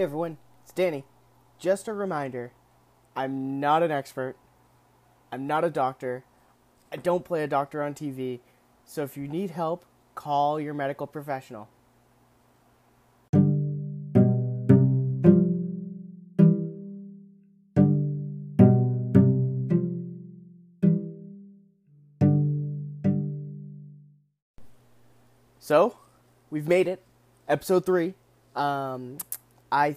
Hey 0.00 0.04
everyone, 0.04 0.38
it's 0.62 0.72
Danny. 0.72 1.04
Just 1.58 1.86
a 1.86 1.92
reminder 1.92 2.52
I'm 3.14 3.60
not 3.60 3.82
an 3.82 3.90
expert, 3.90 4.34
I'm 5.30 5.46
not 5.46 5.62
a 5.62 5.68
doctor, 5.68 6.24
I 6.90 6.96
don't 6.96 7.22
play 7.22 7.44
a 7.44 7.46
doctor 7.46 7.82
on 7.82 7.92
TV, 7.92 8.40
so 8.86 9.02
if 9.02 9.18
you 9.18 9.28
need 9.28 9.50
help, 9.50 9.84
call 10.14 10.58
your 10.58 10.72
medical 10.72 11.06
professional. 11.06 11.68
So, 25.58 25.98
we've 26.50 26.66
made 26.66 26.88
it. 26.88 27.02
Episode 27.46 27.84
three. 27.84 28.14
Um, 28.56 29.18
I 29.72 29.96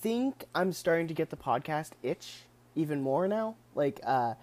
think 0.00 0.44
I'm 0.54 0.72
starting 0.72 1.08
to 1.08 1.14
get 1.14 1.30
the 1.30 1.36
podcast 1.36 1.90
itch 2.02 2.40
even 2.74 3.00
more 3.00 3.28
now. 3.28 3.56
Like, 3.74 4.00
uh, 4.04 4.34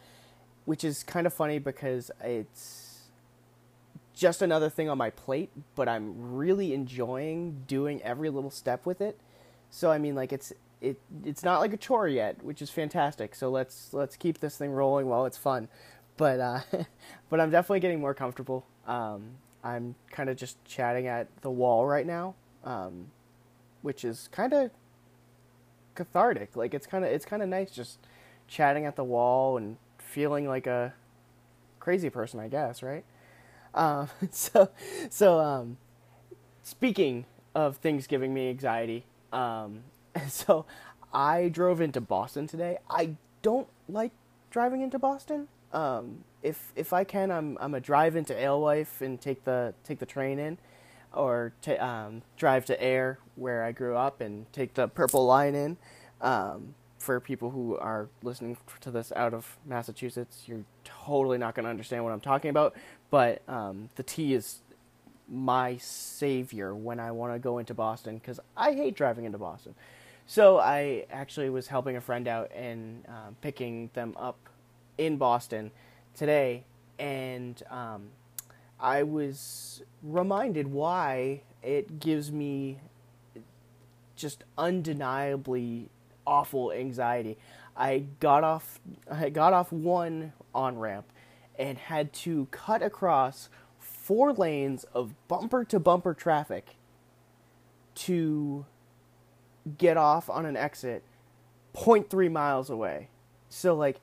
which 0.65 0.83
is 0.83 1.03
kind 1.03 1.27
of 1.27 1.33
funny 1.33 1.59
because 1.59 2.11
it's 2.23 2.85
just 4.15 4.41
another 4.41 4.69
thing 4.69 4.89
on 4.89 4.97
my 4.97 5.09
plate, 5.09 5.51
but 5.75 5.87
I'm 5.87 6.35
really 6.35 6.73
enjoying 6.73 7.63
doing 7.67 8.01
every 8.01 8.29
little 8.29 8.49
step 8.49 8.85
with 8.85 9.01
it. 9.01 9.19
So 9.69 9.91
I 9.91 9.97
mean, 9.97 10.15
like 10.15 10.31
it's 10.31 10.53
it 10.81 10.99
it's 11.23 11.43
not 11.43 11.59
like 11.59 11.73
a 11.73 11.77
chore 11.77 12.07
yet, 12.07 12.43
which 12.43 12.61
is 12.61 12.69
fantastic. 12.69 13.35
So 13.35 13.49
let's 13.49 13.93
let's 13.93 14.15
keep 14.15 14.39
this 14.39 14.57
thing 14.57 14.71
rolling 14.71 15.07
while 15.07 15.25
it's 15.25 15.37
fun. 15.37 15.67
But 16.17 16.39
uh, 16.39 16.59
but 17.29 17.39
I'm 17.39 17.51
definitely 17.51 17.81
getting 17.81 17.99
more 17.99 18.13
comfortable. 18.13 18.65
Um, 18.87 19.31
I'm 19.63 19.95
kind 20.11 20.29
of 20.29 20.37
just 20.37 20.63
chatting 20.63 21.07
at 21.07 21.27
the 21.41 21.49
wall 21.49 21.85
right 21.85 22.05
now, 22.05 22.35
um, 22.63 23.07
which 23.85 24.03
is 24.03 24.27
kind 24.31 24.51
of 24.51 24.71
cathartic. 25.93 26.55
Like 26.55 26.73
it's 26.73 26.87
kind 26.87 27.05
of 27.05 27.11
it's 27.11 27.25
kind 27.25 27.43
of 27.43 27.47
nice 27.47 27.69
just 27.69 27.99
chatting 28.47 28.85
at 28.85 28.95
the 28.95 29.03
wall 29.03 29.57
and 29.57 29.77
feeling 29.99 30.47
like 30.47 30.65
a 30.65 30.93
crazy 31.79 32.09
person, 32.09 32.39
I 32.39 32.47
guess, 32.47 32.81
right? 32.81 33.05
Um, 33.75 34.09
so 34.31 34.69
so 35.11 35.39
um, 35.39 35.77
speaking 36.63 37.25
of 37.53 37.77
things 37.77 38.07
giving 38.07 38.33
me 38.33 38.49
anxiety, 38.49 39.05
um, 39.31 39.81
so 40.27 40.65
I 41.13 41.49
drove 41.49 41.79
into 41.79 42.01
Boston 42.01 42.47
today. 42.47 42.79
I 42.89 43.15
don't 43.43 43.67
like 43.87 44.11
driving 44.49 44.81
into 44.81 44.97
Boston. 44.97 45.47
Um, 45.73 46.23
if 46.41 46.73
if 46.75 46.91
I 46.91 47.03
can, 47.03 47.29
I'm 47.29 47.55
I'm 47.61 47.75
a 47.75 47.79
drive 47.79 48.15
into 48.15 48.33
Alewife 48.33 49.01
and 49.01 49.21
take 49.21 49.43
the 49.43 49.75
take 49.83 49.99
the 49.99 50.07
train 50.07 50.39
in, 50.39 50.57
or 51.13 51.53
um, 51.79 52.23
drive 52.35 52.65
to 52.65 52.83
Ayer 52.83 53.19
where 53.35 53.63
I 53.63 53.71
grew 53.71 53.95
up 53.95 54.21
and 54.21 54.51
take 54.53 54.73
the 54.73 54.87
Purple 54.87 55.25
Line 55.25 55.55
in. 55.55 55.77
Um, 56.21 56.75
for 56.97 57.19
people 57.19 57.51
who 57.51 57.77
are 57.77 58.09
listening 58.23 58.57
to 58.81 58.89
this 58.89 59.11
out 59.15 59.33
of 59.33 59.57
Massachusetts, 59.65 60.43
you're 60.47 60.63
totally 60.83 61.37
not 61.37 61.53
going 61.53 61.65
to 61.65 61.69
understand 61.69 62.03
what 62.03 62.11
I'm 62.11 62.19
talking 62.19 62.49
about. 62.49 62.75
But 63.11 63.41
um, 63.47 63.89
the 63.95 64.03
T 64.03 64.33
is 64.33 64.59
my 65.27 65.77
savior 65.77 66.73
when 66.73 66.99
I 66.99 67.11
want 67.11 67.33
to 67.33 67.39
go 67.39 67.59
into 67.59 67.73
Boston 67.73 68.17
because 68.17 68.39
I 68.57 68.73
hate 68.73 68.95
driving 68.95 69.25
into 69.25 69.37
Boston. 69.37 69.75
So 70.25 70.57
I 70.57 71.05
actually 71.11 71.49
was 71.49 71.67
helping 71.67 71.95
a 71.95 72.01
friend 72.01 72.27
out 72.27 72.51
and 72.55 73.05
uh, 73.07 73.31
picking 73.41 73.91
them 73.93 74.15
up 74.17 74.37
in 74.97 75.17
Boston 75.17 75.71
today, 76.15 76.63
and 76.97 77.61
um, 77.69 78.07
I 78.79 79.03
was 79.03 79.83
reminded 80.01 80.67
why 80.67 81.41
it 81.61 81.99
gives 81.99 82.31
me 82.31 82.79
just 84.15 84.43
undeniably 84.57 85.89
awful 86.25 86.71
anxiety. 86.71 87.37
I 87.75 88.05
got 88.19 88.43
off 88.43 88.79
I 89.09 89.29
got 89.29 89.53
off 89.53 89.71
one 89.71 90.33
on 90.53 90.77
ramp 90.77 91.05
and 91.57 91.77
had 91.77 92.13
to 92.13 92.47
cut 92.51 92.81
across 92.81 93.49
four 93.79 94.33
lanes 94.33 94.85
of 94.93 95.13
bumper 95.27 95.63
to 95.65 95.79
bumper 95.79 96.13
traffic 96.13 96.75
to 97.95 98.65
get 99.77 99.97
off 99.97 100.29
on 100.29 100.45
an 100.45 100.55
exit 100.55 101.03
0.3 101.75 102.31
miles 102.31 102.69
away. 102.69 103.09
So 103.49 103.73
like 103.75 103.99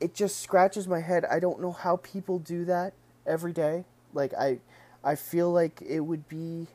it 0.00 0.14
just 0.14 0.40
scratches 0.40 0.88
my 0.88 1.00
head. 1.00 1.24
I 1.24 1.40
don't 1.40 1.60
know 1.60 1.72
how 1.72 1.96
people 1.96 2.38
do 2.38 2.64
that 2.64 2.94
every 3.26 3.52
day. 3.52 3.84
Like 4.14 4.32
I 4.34 4.58
I 5.02 5.14
feel 5.14 5.50
like 5.50 5.82
it 5.82 6.00
would 6.00 6.28
be 6.28 6.68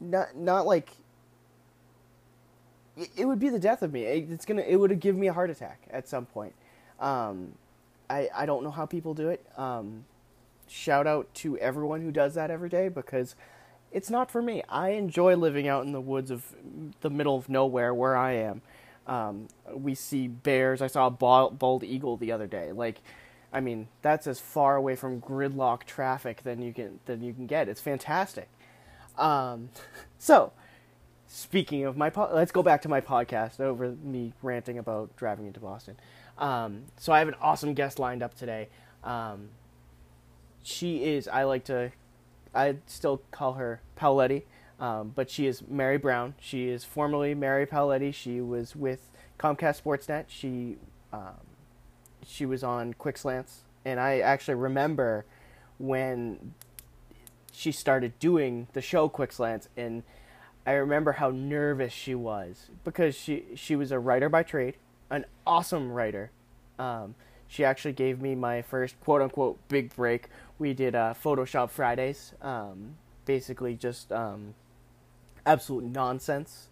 not 0.00 0.36
not 0.36 0.66
like 0.66 0.90
it 2.96 3.24
would 3.24 3.38
be 3.38 3.48
the 3.48 3.58
death 3.58 3.82
of 3.82 3.92
me. 3.92 4.02
It's 4.04 4.44
gonna 4.44 4.62
it 4.62 4.76
would 4.76 4.98
give 5.00 5.16
me 5.16 5.28
a 5.28 5.32
heart 5.32 5.50
attack 5.50 5.82
at 5.90 6.08
some 6.08 6.26
point. 6.26 6.54
Um, 7.00 7.52
I 8.10 8.28
I 8.34 8.46
don't 8.46 8.62
know 8.62 8.70
how 8.70 8.86
people 8.86 9.14
do 9.14 9.28
it. 9.28 9.44
Um, 9.56 10.04
shout 10.66 11.06
out 11.06 11.32
to 11.34 11.58
everyone 11.58 12.02
who 12.02 12.10
does 12.10 12.34
that 12.34 12.50
every 12.50 12.68
day 12.68 12.88
because 12.88 13.34
it's 13.90 14.10
not 14.10 14.30
for 14.30 14.42
me. 14.42 14.62
I 14.68 14.90
enjoy 14.90 15.36
living 15.36 15.68
out 15.68 15.84
in 15.84 15.92
the 15.92 16.00
woods 16.00 16.30
of 16.30 16.54
the 17.00 17.10
middle 17.10 17.36
of 17.36 17.48
nowhere 17.48 17.92
where 17.94 18.16
I 18.16 18.32
am. 18.32 18.62
Um, 19.06 19.48
we 19.72 19.94
see 19.94 20.28
bears. 20.28 20.80
I 20.80 20.86
saw 20.86 21.06
a 21.06 21.10
bald 21.10 21.84
eagle 21.84 22.16
the 22.16 22.32
other 22.32 22.46
day. 22.46 22.72
Like, 22.72 23.00
I 23.52 23.60
mean, 23.60 23.88
that's 24.00 24.26
as 24.26 24.40
far 24.40 24.76
away 24.76 24.96
from 24.96 25.20
gridlock 25.20 25.84
traffic 25.84 26.42
than 26.42 26.62
you 26.62 26.72
can 26.72 27.00
than 27.06 27.22
you 27.22 27.32
can 27.32 27.46
get. 27.46 27.68
It's 27.68 27.80
fantastic. 27.80 28.48
Um, 29.18 29.70
so, 30.18 30.52
speaking 31.34 31.86
of 31.86 31.96
my, 31.96 32.10
po- 32.10 32.30
let's 32.32 32.52
go 32.52 32.62
back 32.62 32.82
to 32.82 32.88
my 32.90 33.00
podcast 33.00 33.58
over 33.58 33.96
me 34.02 34.34
ranting 34.42 34.76
about 34.76 35.16
driving 35.16 35.46
into 35.46 35.60
Boston. 35.60 35.96
Um, 36.36 36.84
so 36.98 37.10
I 37.10 37.20
have 37.20 37.28
an 37.28 37.36
awesome 37.40 37.72
guest 37.72 37.98
lined 37.98 38.22
up 38.22 38.34
today. 38.34 38.68
Um, 39.02 39.48
she 40.62 41.04
is. 41.04 41.26
I 41.28 41.44
like 41.44 41.64
to. 41.64 41.90
I 42.54 42.76
still 42.86 43.22
call 43.30 43.54
her 43.54 43.80
Paoletti. 43.98 44.42
Um, 44.78 45.12
but 45.14 45.30
she 45.30 45.46
is 45.46 45.62
Mary 45.66 45.96
Brown. 45.96 46.34
She 46.38 46.68
is 46.68 46.84
formerly 46.84 47.34
Mary 47.34 47.66
Paoletti. 47.66 48.12
She 48.12 48.40
was 48.40 48.76
with 48.76 49.08
Comcast 49.38 49.82
Sportsnet. 49.82 50.24
She 50.28 50.76
um, 51.12 51.40
she 52.26 52.44
was 52.44 52.62
on 52.62 52.92
Quick 52.94 53.16
Slants, 53.16 53.60
and 53.84 53.98
I 53.98 54.18
actually 54.18 54.54
remember 54.54 55.24
when 55.78 56.54
she 57.52 57.72
started 57.72 58.18
doing 58.18 58.66
the 58.72 58.82
show 58.82 59.08
Quick 59.08 59.32
Slants, 59.32 59.68
and 59.76 60.02
I 60.66 60.72
remember 60.72 61.12
how 61.12 61.30
nervous 61.30 61.92
she 61.92 62.14
was 62.14 62.70
because 62.84 63.14
she 63.14 63.44
she 63.54 63.74
was 63.74 63.90
a 63.90 63.98
writer 63.98 64.28
by 64.28 64.42
trade, 64.42 64.76
an 65.10 65.24
awesome 65.46 65.90
writer. 65.90 66.30
Um, 66.78 67.14
she 67.48 67.64
actually 67.64 67.92
gave 67.92 68.20
me 68.20 68.34
my 68.34 68.62
first 68.62 68.98
quote 69.00 69.22
unquote 69.22 69.58
big 69.68 69.94
break. 69.94 70.28
We 70.58 70.72
did 70.72 70.94
uh, 70.94 71.14
Photoshop 71.22 71.70
Fridays, 71.70 72.32
um, 72.40 72.96
basically 73.24 73.74
just 73.74 74.12
um, 74.12 74.54
absolute 75.44 75.84
nonsense. 75.84 76.68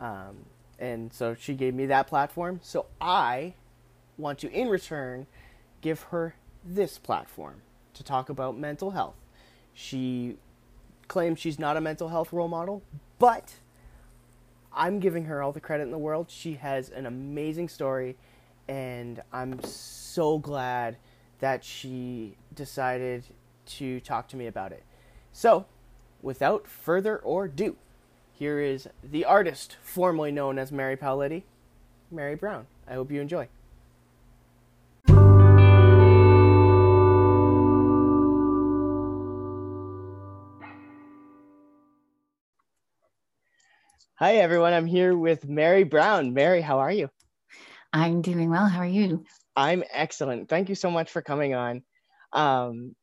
Um, 0.00 0.46
and 0.78 1.12
so 1.12 1.34
she 1.38 1.54
gave 1.54 1.74
me 1.74 1.86
that 1.86 2.06
platform. 2.06 2.60
So 2.62 2.86
I 3.00 3.54
want 4.18 4.38
to, 4.40 4.50
in 4.50 4.68
return, 4.68 5.26
give 5.80 6.02
her 6.04 6.34
this 6.64 6.98
platform 6.98 7.62
to 7.94 8.02
talk 8.02 8.28
about 8.28 8.58
mental 8.58 8.90
health. 8.90 9.14
She 9.72 10.36
claims 11.08 11.38
she's 11.38 11.58
not 11.58 11.76
a 11.76 11.80
mental 11.80 12.08
health 12.08 12.32
role 12.32 12.48
model, 12.48 12.82
but 13.18 13.54
I'm 14.72 15.00
giving 15.00 15.24
her 15.24 15.42
all 15.42 15.52
the 15.52 15.60
credit 15.60 15.84
in 15.84 15.90
the 15.90 15.98
world. 15.98 16.26
She 16.30 16.54
has 16.54 16.90
an 16.90 17.06
amazing 17.06 17.68
story, 17.68 18.16
and 18.68 19.22
I'm 19.32 19.62
so 19.62 20.38
glad 20.38 20.96
that 21.40 21.64
she 21.64 22.36
decided 22.54 23.24
to 23.66 24.00
talk 24.00 24.28
to 24.28 24.36
me 24.36 24.46
about 24.46 24.72
it. 24.72 24.84
So, 25.32 25.66
without 26.22 26.66
further 26.66 27.22
ado, 27.24 27.76
here 28.32 28.60
is 28.60 28.88
the 29.02 29.24
artist 29.24 29.76
formerly 29.82 30.30
known 30.30 30.58
as 30.58 30.70
Mary 30.70 30.96
Paoletti, 30.96 31.42
Mary 32.10 32.34
Brown. 32.34 32.66
I 32.86 32.94
hope 32.94 33.10
you 33.10 33.20
enjoy. 33.20 33.48
Hi, 44.18 44.36
everyone. 44.36 44.72
I'm 44.72 44.86
here 44.86 45.14
with 45.14 45.46
Mary 45.46 45.84
Brown. 45.84 46.32
Mary, 46.32 46.62
how 46.62 46.78
are 46.78 46.90
you? 46.90 47.10
I'm 47.92 48.22
doing 48.22 48.48
well. 48.48 48.66
How 48.66 48.78
are 48.78 48.86
you? 48.86 49.26
I'm 49.54 49.84
excellent. 49.92 50.48
Thank 50.48 50.70
you 50.70 50.74
so 50.74 50.90
much 50.90 51.10
for 51.10 51.20
coming 51.20 51.52
on. 51.54 51.82
Um, 52.32 52.96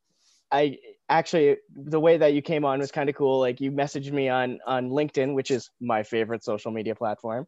I 0.51 0.77
actually 1.09 1.57
the 1.75 1.99
way 1.99 2.17
that 2.17 2.33
you 2.33 2.41
came 2.41 2.65
on 2.65 2.79
was 2.79 2.91
kind 2.91 3.09
of 3.09 3.15
cool 3.15 3.39
like 3.39 3.61
you 3.61 3.71
messaged 3.71 4.11
me 4.11 4.29
on 4.29 4.57
on 4.65 4.89
linkedin 4.89 5.35
which 5.35 5.51
is 5.51 5.69
my 5.81 6.01
favorite 6.01 6.43
social 6.43 6.71
media 6.71 6.95
platform 6.95 7.45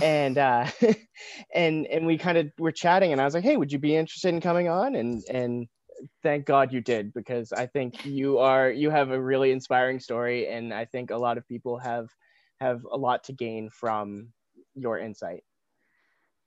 and 0.00 0.38
uh 0.38 0.64
and 1.54 1.86
and 1.88 2.06
we 2.06 2.16
kind 2.16 2.38
of 2.38 2.46
were 2.58 2.70
chatting 2.70 3.10
and 3.10 3.20
i 3.20 3.24
was 3.24 3.34
like 3.34 3.42
hey 3.42 3.56
would 3.56 3.72
you 3.72 3.78
be 3.78 3.96
interested 3.96 4.28
in 4.28 4.40
coming 4.40 4.68
on 4.68 4.94
and 4.94 5.20
and 5.28 5.66
thank 6.22 6.46
god 6.46 6.72
you 6.72 6.80
did 6.80 7.12
because 7.12 7.52
i 7.52 7.66
think 7.66 8.06
you 8.06 8.38
are 8.38 8.70
you 8.70 8.88
have 8.88 9.10
a 9.10 9.20
really 9.20 9.50
inspiring 9.50 9.98
story 9.98 10.46
and 10.46 10.72
i 10.72 10.84
think 10.84 11.10
a 11.10 11.18
lot 11.18 11.36
of 11.36 11.46
people 11.48 11.78
have 11.78 12.06
have 12.62 12.86
a 12.90 12.96
lot 12.96 13.24
to 13.24 13.32
gain 13.32 13.68
from 13.68 14.28
your 14.74 14.98
insight. 14.98 15.44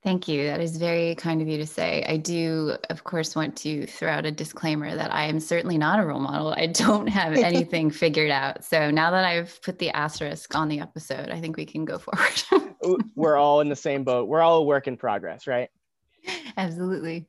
Thank 0.05 0.27
you. 0.27 0.45
That 0.45 0.61
is 0.61 0.77
very 0.77 1.15
kind 1.15 1.41
of 1.41 1.47
you 1.47 1.57
to 1.57 1.65
say. 1.65 2.05
I 2.07 2.17
do, 2.17 2.77
of 2.91 3.03
course, 3.03 3.35
want 3.35 3.55
to 3.57 3.87
throw 3.87 4.11
out 4.11 4.27
a 4.27 4.31
disclaimer 4.31 4.95
that 4.95 5.11
I 5.11 5.23
am 5.23 5.39
certainly 5.39 5.79
not 5.79 5.99
a 5.99 6.05
role 6.05 6.19
model. 6.19 6.53
I 6.55 6.67
don't 6.67 7.07
have 7.07 7.33
anything 7.37 7.89
figured 7.89 8.29
out. 8.29 8.63
So 8.63 8.91
now 8.91 9.09
that 9.09 9.25
I've 9.25 9.59
put 9.63 9.79
the 9.79 9.89
asterisk 9.89 10.55
on 10.55 10.67
the 10.69 10.79
episode, 10.79 11.31
I 11.31 11.41
think 11.41 11.57
we 11.57 11.65
can 11.65 11.85
go 11.85 11.97
forward. 11.97 13.01
We're 13.15 13.35
all 13.35 13.61
in 13.61 13.69
the 13.69 13.75
same 13.75 14.03
boat. 14.03 14.27
We're 14.27 14.41
all 14.41 14.57
a 14.57 14.63
work 14.63 14.87
in 14.87 14.95
progress, 14.95 15.47
right? 15.47 15.69
Absolutely. 16.57 17.25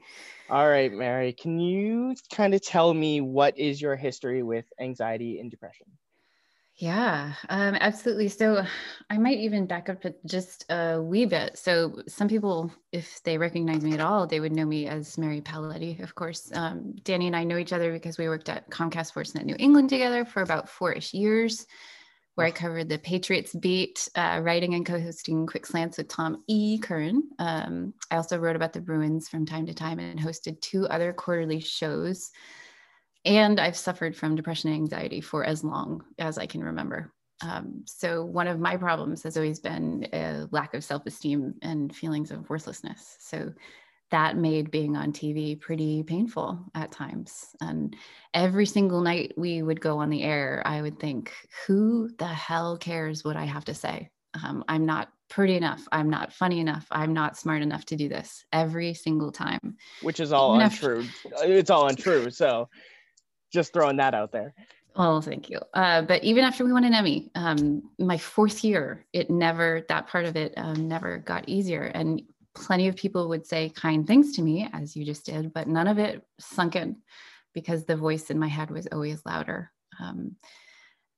All 0.51 0.69
right, 0.69 0.93
Mary, 0.93 1.33
can 1.33 1.59
you 1.59 2.15
kind 2.31 2.53
of 2.53 2.63
tell 2.63 2.93
me 2.93 3.23
what 3.23 3.59
is 3.59 3.81
your 3.81 3.97
history 3.97 4.43
with 4.43 4.67
anxiety 4.79 5.41
and 5.41 5.51
depression? 5.51 5.87
Yeah, 6.79 7.33
um, 7.49 7.75
absolutely. 7.75 8.29
So 8.29 8.63
I 9.11 9.19
might 9.19 9.39
even 9.39 9.67
back 9.67 9.89
up 9.89 10.05
just 10.27 10.67
a 10.71 11.01
wee 11.01 11.25
bit. 11.25 11.57
So 11.57 12.03
some 12.07 12.29
people, 12.29 12.71
if 12.93 13.23
they 13.23 13.39
recognize 13.39 13.83
me 13.83 13.95
at 13.95 14.01
all, 14.01 14.27
they 14.27 14.41
would 14.41 14.53
know 14.53 14.67
me 14.67 14.87
as 14.87 15.17
Mary 15.17 15.41
Paoletti, 15.41 16.03
of 16.03 16.15
course. 16.15 16.51
Um, 16.55 16.95
Danny 17.03 17.27
and 17.27 17.37
I 17.37 17.45
know 17.45 17.57
each 17.57 17.73
other 17.73 17.93
because 17.93 18.19
we 18.19 18.29
worked 18.29 18.49
at 18.49 18.71
Comcast 18.71 19.15
Sportsnet 19.15 19.45
New 19.45 19.57
England 19.59 19.89
together 19.89 20.25
for 20.25 20.43
about 20.43 20.69
four-ish 20.69 21.15
years, 21.15 21.67
where 22.35 22.47
I 22.47 22.51
covered 22.51 22.91
the 22.91 22.99
Patriots 22.99 23.55
beat, 23.55 24.07
uh, 24.15 24.41
writing 24.43 24.75
and 24.75 24.85
co-hosting 24.85 25.47
Quick 25.47 25.65
Slants 25.65 25.97
with 25.97 26.09
Tom 26.09 26.43
E. 26.47 26.79
Curran. 26.79 27.31
Um, 27.39 27.95
I 28.11 28.17
also 28.17 28.39
wrote 28.39 28.57
about 28.57 28.75
the 28.75 28.83
Bruins 28.83 29.31
from 29.31 29.47
time 29.47 29.65
to 29.67 29.73
time 29.73 29.99
and 29.99 30.21
hosted 30.21 30.61
two 30.61 30.87
other 30.89 31.15
quarterly 31.15 31.61
shows 31.61 32.33
and 33.27 33.61
I've 33.61 33.77
suffered 33.77 34.17
from 34.17 34.37
depression 34.37 34.71
and 34.71 34.81
anxiety 34.81 35.21
for 35.21 35.45
as 35.45 35.65
long 35.65 36.05
as 36.19 36.39
I 36.39 36.47
can 36.47 36.63
remember. 36.63 37.13
Um, 37.43 37.83
so 37.87 38.25
one 38.25 38.47
of 38.47 38.61
my 38.61 38.77
problems 38.77 39.23
has 39.25 39.37
always 39.37 39.61
been 39.61 40.09
a 40.13 40.47
lack 40.53 40.73
of 40.73 40.85
self-esteem 40.85 41.55
and 41.61 41.95
feelings 41.95 42.31
of 42.31 42.49
worthlessness. 42.49 43.17
So 43.21 43.53
that 44.11 44.37
made 44.37 44.71
being 44.71 44.97
on 44.97 45.13
TV 45.13 45.61
pretty 45.61 46.05
painful 46.05 46.65
at 46.75 46.93
times. 46.93 47.47
And 47.61 47.95
every 48.33 48.65
single 48.65 49.01
night 49.03 49.35
we 49.37 49.63
would 49.63 49.81
go 49.81 49.99
on 49.99 50.09
the 50.09 50.23
air, 50.23 50.63
I 50.65 50.81
would 50.81 50.99
think, 51.01 51.33
who 51.67 52.09
the 52.19 52.27
hell 52.27 52.79
cares 52.79 53.25
what 53.25 53.37
I 53.37 53.45
have 53.45 53.65
to 53.67 53.75
say? 53.75 54.09
Um, 54.43 54.65
I'm 54.69 54.87
not 54.87 55.09
pretty 55.29 55.57
enough. 55.57 55.87
I'm 55.91 56.09
not 56.09 56.33
funny 56.33 56.61
enough. 56.61 56.87
I'm 56.91 57.13
not 57.13 57.37
smart 57.37 57.63
enough 57.63 57.85
to 57.87 57.97
do 57.97 58.09
this 58.09 58.45
every 58.53 58.95
single 58.95 59.33
time. 59.33 59.77
Which 60.03 60.21
is 60.21 60.33
all 60.33 60.55
Even 60.55 60.67
untrue. 60.69 61.05
After- 61.35 61.53
it's 61.53 61.71
all 61.71 61.89
untrue. 61.89 62.31
So 62.31 62.69
just 63.53 63.73
throwing 63.73 63.97
that 63.97 64.15
out 64.15 64.33
there. 64.33 64.55
Oh, 64.97 65.21
thank 65.21 65.51
you. 65.51 65.61
Uh, 65.75 66.03
but 66.03 66.25
even 66.25 66.45
after 66.45 66.65
we 66.65 66.73
won 66.73 66.85
an 66.85 66.95
Emmy, 66.95 67.31
um, 67.35 67.83
my 67.99 68.17
fourth 68.17 68.65
year, 68.65 69.05
it 69.13 69.31
never, 69.31 69.85
that 69.89 70.07
part 70.07 70.25
of 70.25 70.37
it 70.37 70.55
um, 70.57 70.89
never 70.89 71.19
got 71.19 71.49
easier. 71.49 71.83
And 71.83 72.23
plenty 72.55 72.89
of 72.89 72.97
people 72.97 73.29
would 73.29 73.47
say 73.47 73.69
kind 73.69 74.07
things 74.07 74.33
to 74.37 74.43
me, 74.43 74.69
as 74.73 74.97
you 74.97 75.05
just 75.05 75.27
did, 75.27 75.53
but 75.53 75.69
none 75.69 75.87
of 75.87 75.99
it 75.99 76.23
sunk 76.41 76.77
in 76.77 76.97
because 77.53 77.85
the 77.85 77.97
voice 77.97 78.31
in 78.31 78.39
my 78.39 78.49
head 78.49 78.71
was 78.71 78.89
always 78.91 79.21
louder. 79.27 79.71
Um, 80.01 80.37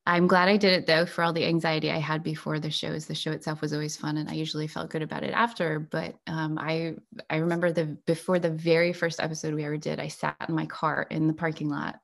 I'm 0.09 0.27
glad 0.27 0.49
I 0.49 0.57
did 0.57 0.73
it 0.73 0.87
though 0.87 1.05
for 1.05 1.23
all 1.23 1.35
the 1.35 1.45
anxiety 1.45 1.91
I 1.91 1.99
had 1.99 2.23
before 2.23 2.59
the 2.59 2.71
shows. 2.71 3.05
The 3.05 3.15
show 3.15 3.31
itself 3.31 3.61
was 3.61 3.75
always 3.75 3.95
fun, 3.95 4.17
and 4.17 4.31
I 4.31 4.33
usually 4.33 4.67
felt 4.67 4.89
good 4.89 5.03
about 5.03 5.23
it 5.23 5.35
after. 5.35 5.79
But 5.81 6.15
um, 6.27 6.59
I 6.59 6.95
I 7.29 7.37
remember 7.37 7.73
the 7.73 7.85
before 8.07 8.39
the 8.39 8.49
very 8.49 8.95
first 8.95 9.21
episode 9.21 9.53
we 9.53 9.67
ever 9.67 9.77
did, 9.77 10.01
I 10.01 10.09
sat 10.09 10.35
in 10.49 10.55
my 10.55 10.65
car 10.65 11.07
in 11.11 11.27
the 11.27 11.35
parking 11.35 11.69
lot 11.69 12.01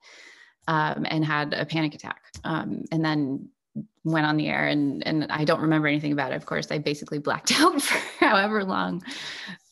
um, 0.69 1.07
and 1.09 1.25
had 1.25 1.55
a 1.55 1.65
panic 1.65 1.95
attack, 1.95 2.21
um, 2.45 2.85
and 2.93 3.03
then 3.03 3.49
went 4.05 4.27
on 4.27 4.37
the 4.37 4.49
air 4.49 4.69
and 4.69 5.05
and 5.07 5.33
I 5.33 5.45
don't 5.45 5.63
remember 5.63 5.89
anything 5.89 6.13
about 6.13 6.33
it. 6.33 6.37
Of 6.37 6.45
course, 6.45 6.71
I 6.71 6.77
basically 6.77 7.21
blacked 7.21 7.53
out 7.59 7.81
for 7.81 7.99
however 8.23 8.65
long 8.65 9.03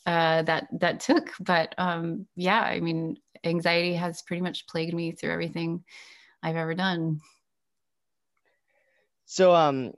uh, 0.07 0.41
that 0.41 0.69
that 0.81 1.01
took. 1.01 1.33
But 1.39 1.75
um, 1.77 2.27
yeah, 2.35 2.63
I 2.63 2.81
mean, 2.81 3.19
anxiety 3.45 3.93
has 3.93 4.23
pretty 4.23 4.41
much 4.41 4.67
plagued 4.69 4.95
me 4.95 5.13
through 5.13 5.33
everything 5.33 5.85
I've 6.43 6.57
ever 6.57 6.73
done. 6.75 7.21
So 9.33 9.55
um 9.55 9.93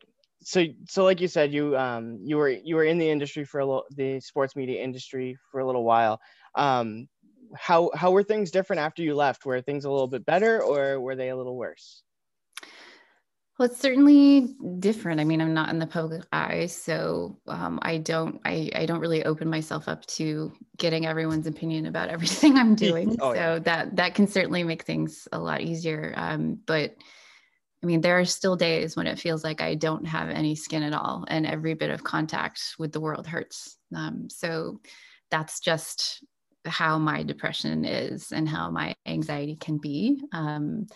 so 0.45 0.65
so 0.87 1.03
like 1.03 1.21
you 1.21 1.27
said 1.27 1.53
you 1.53 1.77
um 1.77 2.21
you 2.23 2.37
were 2.37 2.51
you 2.51 2.77
were 2.77 2.85
in 2.85 2.99
the 2.99 3.11
industry 3.11 3.45
for 3.45 3.59
a 3.59 3.67
little 3.67 3.85
the 3.91 4.21
sports 4.21 4.55
media 4.55 4.81
industry 4.81 5.37
for 5.51 5.59
a 5.59 5.67
little 5.67 5.83
while. 5.83 6.21
Um 6.55 7.09
how 7.57 7.91
how 7.97 8.13
were 8.13 8.23
things 8.23 8.53
different 8.53 8.79
after 8.79 9.03
you 9.03 9.17
left? 9.17 9.45
Were 9.45 9.61
things 9.61 9.87
a 9.87 9.91
little 9.91 10.07
bit 10.07 10.25
better 10.25 10.63
or 10.63 11.01
were 11.01 11.17
they 11.17 11.31
a 11.31 11.37
little 11.37 11.57
worse? 11.57 12.05
Well, 13.59 13.69
it's 13.69 13.81
certainly 13.81 14.55
different. 14.79 15.21
I 15.21 15.25
mean, 15.25 15.41
I'm 15.41 15.55
not 15.55 15.69
in 15.69 15.81
the 15.81 15.87
public 15.87 16.23
eye, 16.33 16.67
so 16.67 17.37
um, 17.49 17.81
I 17.83 17.99
don't 17.99 18.41
I, 18.45 18.71
I 18.73 18.87
don't 18.87 19.01
really 19.01 19.25
open 19.25 19.51
myself 19.51 19.89
up 19.89 20.07
to 20.19 20.53
getting 20.77 21.07
everyone's 21.07 21.49
opinion 21.49 21.87
about 21.87 22.09
everything 22.17 22.57
I'm 22.57 22.77
doing. 22.77 23.17
oh, 23.21 23.35
so 23.35 23.41
yeah. 23.55 23.59
that 23.59 23.97
that 23.97 24.15
can 24.15 24.29
certainly 24.29 24.63
make 24.63 24.85
things 24.85 25.27
a 25.33 25.41
lot 25.41 25.61
easier. 25.61 26.15
Um, 26.17 26.61
but 26.67 26.95
I 27.85 27.87
mean, 27.87 28.01
there 28.01 28.19
are 28.19 28.25
still 28.25 28.57
days 28.57 28.97
when 28.97 29.07
it 29.07 29.19
feels 29.19 29.45
like 29.45 29.61
I 29.61 29.75
don't 29.75 30.07
have 30.07 30.31
any 30.31 30.55
skin 30.55 30.83
at 30.83 30.95
all, 30.95 31.27
and 31.29 31.47
every 31.47 31.75
bit 31.75 31.91
of 31.91 32.03
contact 32.03 32.77
with 32.79 32.93
the 32.93 33.01
world 33.01 33.27
hurts. 33.27 33.77
Um, 33.95 34.31
so 34.31 34.81
that's 35.31 35.61
just 35.61 36.25
how 36.65 36.99
my 36.99 37.25
depression 37.25 37.85
is 37.85 38.33
and 38.33 38.49
how 38.49 38.71
my 38.71 38.95
anxiety 39.05 39.57
can 39.57 39.77
be. 39.77 40.19
Um, 40.33 40.87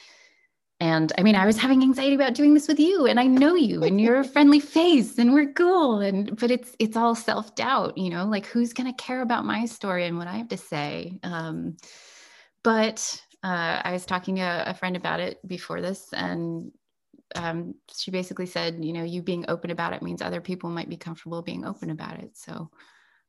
and 0.80 1.12
I 1.18 1.22
mean, 1.22 1.34
I 1.34 1.44
was 1.44 1.58
having 1.58 1.82
anxiety 1.82 2.14
about 2.14 2.32
doing 2.32 2.54
this 2.54 2.68
with 2.68 2.80
you, 2.80 3.04
and 3.04 3.20
I 3.20 3.26
know 3.26 3.54
you, 3.54 3.84
and 3.84 4.00
you're 4.00 4.20
a 4.20 4.24
friendly 4.24 4.60
face, 4.60 5.18
and 5.18 5.34
we're 5.34 5.52
cool. 5.52 6.00
And 6.00 6.38
but 6.40 6.50
it's 6.50 6.74
it's 6.78 6.96
all 6.96 7.14
self 7.14 7.54
doubt, 7.54 7.98
you 7.98 8.08
know, 8.08 8.24
like 8.24 8.46
who's 8.46 8.72
gonna 8.72 8.94
care 8.94 9.20
about 9.20 9.44
my 9.44 9.66
story 9.66 10.06
and 10.06 10.16
what 10.16 10.26
I 10.26 10.38
have 10.38 10.48
to 10.48 10.56
say. 10.56 11.18
Um, 11.22 11.76
but 12.62 13.22
uh, 13.44 13.82
I 13.84 13.92
was 13.92 14.06
talking 14.06 14.36
to 14.36 14.64
a 14.66 14.72
friend 14.72 14.96
about 14.96 15.20
it 15.20 15.46
before 15.46 15.82
this, 15.82 16.14
and 16.14 16.72
um, 17.34 17.74
she 17.94 18.10
basically 18.10 18.46
said, 18.46 18.84
you 18.84 18.92
know, 18.92 19.04
you 19.04 19.22
being 19.22 19.44
open 19.48 19.70
about 19.70 19.92
it 19.92 20.02
means 20.02 20.22
other 20.22 20.40
people 20.40 20.70
might 20.70 20.88
be 20.88 20.96
comfortable 20.96 21.42
being 21.42 21.64
open 21.64 21.90
about 21.90 22.18
it. 22.18 22.36
So 22.36 22.70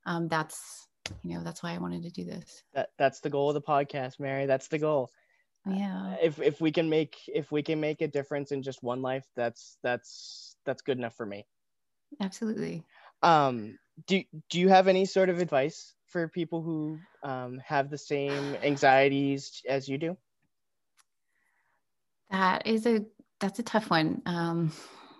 um, 0.06 0.28
that's, 0.28 0.88
you 1.24 1.36
know, 1.36 1.44
that's 1.44 1.64
why 1.64 1.74
I 1.74 1.80
wanted 1.80 2.04
to 2.04 2.12
do 2.12 2.24
this. 2.24 2.64
That 2.74 2.90
that's 2.98 3.20
the 3.20 3.30
goal 3.30 3.50
of 3.50 3.56
the 3.56 3.62
podcast, 3.62 4.20
Mary. 4.20 4.46
That's 4.46 4.68
the 4.68 4.80
goal. 4.80 5.12
Yeah. 5.66 6.14
Uh, 6.14 6.16
if 6.22 6.40
if 6.40 6.62
we 6.62 6.72
can 6.72 6.90
make 6.90 7.18
if 7.28 7.52
we 7.52 7.62
can 7.62 7.80
make 7.80 8.02
a 8.02 8.08
difference 8.08 8.52
in 8.52 8.64
just 8.64 8.82
one 8.82 9.02
life, 9.02 9.26
that's 9.36 9.78
that's 9.84 10.56
that's 10.66 10.82
good 10.82 10.98
enough 10.98 11.16
for 11.16 11.26
me. 11.26 11.46
Absolutely. 12.22 12.84
Um, 13.22 13.78
do 14.08 14.24
do 14.50 14.60
you 14.60 14.70
have 14.70 14.88
any 14.88 15.06
sort 15.06 15.30
of 15.30 15.40
advice 15.40 15.94
for 16.08 16.28
people 16.28 16.62
who 16.62 16.98
um, 17.24 17.62
have 17.66 17.90
the 17.90 17.98
same 17.98 18.56
anxieties 18.64 19.62
as 19.68 19.88
you 19.88 19.98
do? 19.98 20.18
That 22.32 22.68
is 22.68 22.86
a 22.86 23.06
that's 23.40 23.60
a 23.60 23.64
tough 23.64 23.90
one. 23.90 24.22
Um, 24.26 24.72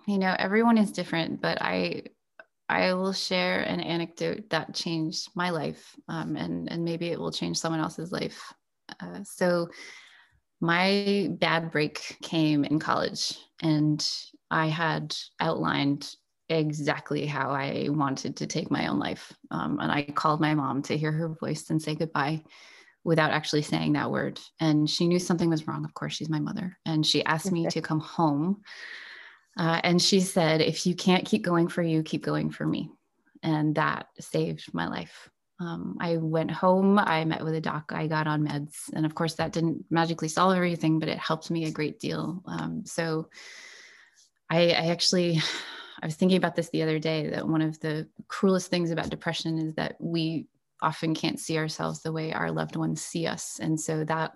you 0.06 0.18
know, 0.18 0.34
everyone 0.38 0.78
is 0.78 0.92
different, 0.92 1.40
but 1.40 1.58
I 1.60 2.02
I 2.68 2.94
will 2.94 3.12
share 3.12 3.60
an 3.60 3.80
anecdote 3.80 4.50
that 4.50 4.74
changed 4.74 5.30
my 5.34 5.50
life, 5.50 5.96
um, 6.08 6.36
and 6.36 6.70
and 6.70 6.84
maybe 6.84 7.08
it 7.08 7.18
will 7.18 7.32
change 7.32 7.58
someone 7.58 7.80
else's 7.80 8.12
life. 8.12 8.52
Uh, 9.00 9.22
so, 9.24 9.68
my 10.60 11.28
bad 11.40 11.70
break 11.70 12.16
came 12.22 12.64
in 12.64 12.78
college, 12.78 13.38
and 13.62 14.06
I 14.50 14.66
had 14.66 15.16
outlined 15.40 16.14
exactly 16.48 17.26
how 17.26 17.50
I 17.50 17.88
wanted 17.90 18.36
to 18.38 18.46
take 18.46 18.70
my 18.70 18.88
own 18.88 18.98
life, 18.98 19.32
um, 19.50 19.78
and 19.80 19.90
I 19.90 20.02
called 20.02 20.40
my 20.40 20.54
mom 20.54 20.82
to 20.82 20.98
hear 20.98 21.12
her 21.12 21.28
voice 21.28 21.70
and 21.70 21.80
say 21.80 21.94
goodbye 21.94 22.42
without 23.04 23.30
actually 23.30 23.62
saying 23.62 23.92
that 23.94 24.10
word. 24.10 24.38
And 24.60 24.88
she 24.88 25.08
knew 25.08 25.18
something 25.18 25.48
was 25.48 25.66
wrong. 25.66 25.84
Of 25.84 25.94
course, 25.94 26.14
she's 26.14 26.28
my 26.28 26.40
mother. 26.40 26.76
And 26.84 27.06
she 27.06 27.24
asked 27.24 27.50
me 27.50 27.66
to 27.68 27.80
come 27.80 28.00
home. 28.00 28.62
Uh, 29.58 29.80
and 29.82 30.00
she 30.00 30.20
said, 30.20 30.60
if 30.60 30.86
you 30.86 30.94
can't 30.94 31.26
keep 31.26 31.42
going 31.42 31.68
for 31.68 31.82
you, 31.82 32.02
keep 32.02 32.24
going 32.24 32.50
for 32.50 32.66
me. 32.66 32.90
And 33.42 33.74
that 33.76 34.06
saved 34.18 34.72
my 34.72 34.86
life. 34.86 35.30
Um, 35.60 35.98
I 36.00 36.16
went 36.16 36.50
home, 36.50 36.98
I 36.98 37.24
met 37.26 37.44
with 37.44 37.54
a 37.54 37.60
doc, 37.60 37.92
I 37.94 38.06
got 38.06 38.26
on 38.26 38.46
meds. 38.46 38.90
And 38.94 39.04
of 39.04 39.14
course, 39.14 39.34
that 39.34 39.52
didn't 39.52 39.84
magically 39.90 40.28
solve 40.28 40.56
everything, 40.56 40.98
but 40.98 41.10
it 41.10 41.18
helped 41.18 41.50
me 41.50 41.66
a 41.66 41.70
great 41.70 42.00
deal. 42.00 42.42
Um, 42.46 42.82
so 42.86 43.28
I, 44.48 44.70
I 44.70 44.86
actually, 44.86 45.40
I 46.02 46.06
was 46.06 46.14
thinking 46.14 46.38
about 46.38 46.56
this 46.56 46.70
the 46.70 46.82
other 46.82 46.98
day 46.98 47.28
that 47.28 47.46
one 47.46 47.60
of 47.60 47.78
the 47.80 48.08
cruelest 48.26 48.70
things 48.70 48.90
about 48.90 49.10
depression 49.10 49.58
is 49.58 49.74
that 49.74 49.96
we 49.98 50.46
often 50.82 51.14
can't 51.14 51.40
see 51.40 51.58
ourselves 51.58 52.02
the 52.02 52.12
way 52.12 52.32
our 52.32 52.50
loved 52.50 52.76
ones 52.76 53.02
see 53.02 53.26
us. 53.26 53.58
And 53.60 53.80
so 53.80 54.04
that 54.04 54.32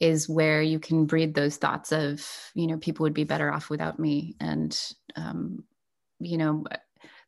is 0.00 0.28
where 0.28 0.62
you 0.62 0.78
can 0.78 1.06
breed 1.06 1.34
those 1.34 1.56
thoughts 1.56 1.92
of, 1.92 2.26
you 2.54 2.66
know, 2.66 2.76
people 2.78 3.04
would 3.04 3.14
be 3.14 3.24
better 3.24 3.52
off 3.52 3.70
without 3.70 3.98
me. 3.98 4.34
And, 4.40 4.78
um, 5.16 5.64
you 6.18 6.36
know, 6.36 6.64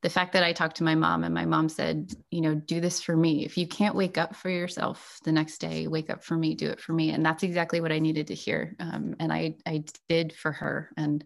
the 0.02 0.10
fact 0.10 0.32
that 0.32 0.44
I 0.44 0.52
talked 0.52 0.76
to 0.76 0.84
my 0.84 0.94
mom 0.94 1.24
and 1.24 1.34
my 1.34 1.46
mom 1.46 1.68
said, 1.68 2.12
you 2.30 2.40
know, 2.40 2.54
do 2.54 2.80
this 2.80 3.00
for 3.00 3.16
me. 3.16 3.44
If 3.44 3.56
you 3.56 3.66
can't 3.66 3.94
wake 3.94 4.18
up 4.18 4.36
for 4.36 4.50
yourself 4.50 5.18
the 5.24 5.32
next 5.32 5.58
day, 5.58 5.86
wake 5.86 6.10
up 6.10 6.22
for 6.22 6.36
me, 6.36 6.54
do 6.54 6.68
it 6.68 6.80
for 6.80 6.92
me. 6.92 7.10
And 7.10 7.24
that's 7.24 7.42
exactly 7.42 7.80
what 7.80 7.92
I 7.92 7.98
needed 7.98 8.26
to 8.28 8.34
hear. 8.34 8.76
Um, 8.78 9.16
and 9.20 9.32
I, 9.32 9.56
I 9.66 9.84
did 10.08 10.32
for 10.32 10.52
her. 10.52 10.90
And 10.96 11.24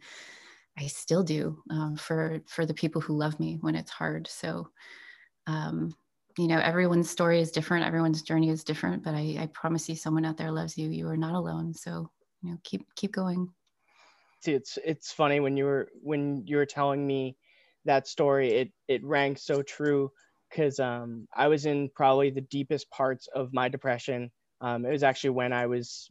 I 0.78 0.86
still 0.86 1.22
do 1.22 1.62
um, 1.68 1.96
for 1.96 2.40
for 2.46 2.64
the 2.64 2.74
people 2.74 3.00
who 3.00 3.16
love 3.16 3.38
me 3.38 3.58
when 3.60 3.74
it's 3.74 3.90
hard. 3.90 4.28
So, 4.28 4.68
um, 5.46 5.94
you 6.40 6.49
know, 6.49 6.59
everyone's 6.59 7.11
story 7.11 7.40
is 7.40 7.50
different, 7.50 7.87
everyone's 7.87 8.23
journey 8.23 8.49
is 8.49 8.64
different, 8.64 9.02
but 9.02 9.14
I, 9.14 9.37
I 9.38 9.49
promise 9.52 9.88
you, 9.88 9.97
someone 9.97 10.25
out 10.25 10.37
there 10.37 10.50
loves 10.50 10.78
you. 10.78 10.88
You 10.88 11.09
are 11.09 11.16
not 11.16 11.35
alone. 11.35 11.75
So, 11.75 12.11
you 12.42 12.50
know, 12.50 12.59
keep 12.64 12.87
keep 12.94 13.12
going. 13.12 13.49
See, 14.40 14.52
it's 14.52 14.78
it's 14.85 15.12
funny 15.12 15.40
when 15.40 15.56
you 15.56 15.64
were 15.64 15.88
when 16.02 16.47
you 16.47 16.56
were 16.56 16.66
telling 16.66 17.06
me 17.06 17.37
that 17.85 18.09
story, 18.09 18.52
it 18.52 18.73
it 18.88 19.04
rang 19.04 19.37
so 19.37 19.62
true 19.62 20.11
because 20.49 20.80
um, 20.80 21.28
I 21.35 21.49
was 21.49 21.66
in 21.66 21.90
probably 21.94 22.30
the 22.30 22.40
deepest 22.40 22.90
parts 22.90 23.28
of 23.35 23.52
my 23.52 23.68
depression. 23.68 24.30
Um, 24.61 24.85
it 24.85 24.90
was 24.90 25.02
actually 25.02 25.30
when 25.30 25.52
I 25.52 25.66
was 25.66 26.11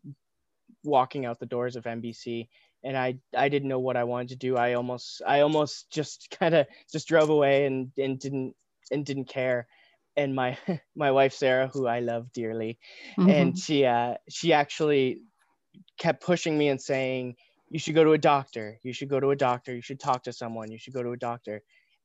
walking 0.83 1.25
out 1.25 1.39
the 1.39 1.45
doors 1.45 1.75
of 1.75 1.85
NBC 1.85 2.47
and 2.83 2.97
I 2.97 3.17
I 3.35 3.49
didn't 3.49 3.69
know 3.69 3.79
what 3.79 3.97
I 3.97 4.03
wanted 4.03 4.29
to 4.29 4.35
do. 4.35 4.57
I 4.57 4.73
almost 4.73 5.21
I 5.25 5.41
almost 5.41 5.89
just 5.91 6.29
kind 6.39 6.55
of 6.55 6.67
just 6.91 7.07
drove 7.07 7.29
away 7.29 7.65
and 7.65 7.91
and 7.97 8.19
didn't 8.19 8.55
and 8.91 9.05
didn't 9.05 9.25
care. 9.25 9.67
And 10.17 10.35
my 10.35 10.57
my 10.95 11.11
wife 11.11 11.33
Sarah, 11.33 11.67
who 11.67 11.87
I 11.87 11.99
love 11.99 12.31
dearly, 12.33 12.79
mm-hmm. 13.17 13.29
and 13.29 13.57
she 13.57 13.85
uh 13.85 14.15
she 14.29 14.53
actually 14.53 15.21
kept 15.97 16.23
pushing 16.23 16.57
me 16.57 16.69
and 16.69 16.81
saying 16.81 17.35
you 17.69 17.79
should 17.79 17.95
go 17.95 18.03
to 18.03 18.13
a 18.13 18.17
doctor. 18.17 18.79
You 18.83 18.93
should 18.93 19.09
go 19.09 19.19
to 19.19 19.29
a 19.29 19.35
doctor. 19.35 19.73
You 19.73 19.81
should 19.81 19.99
talk 19.99 20.23
to 20.23 20.33
someone. 20.33 20.71
You 20.71 20.77
should 20.77 20.93
go 20.93 21.03
to 21.03 21.11
a 21.11 21.17
doctor. 21.17 21.61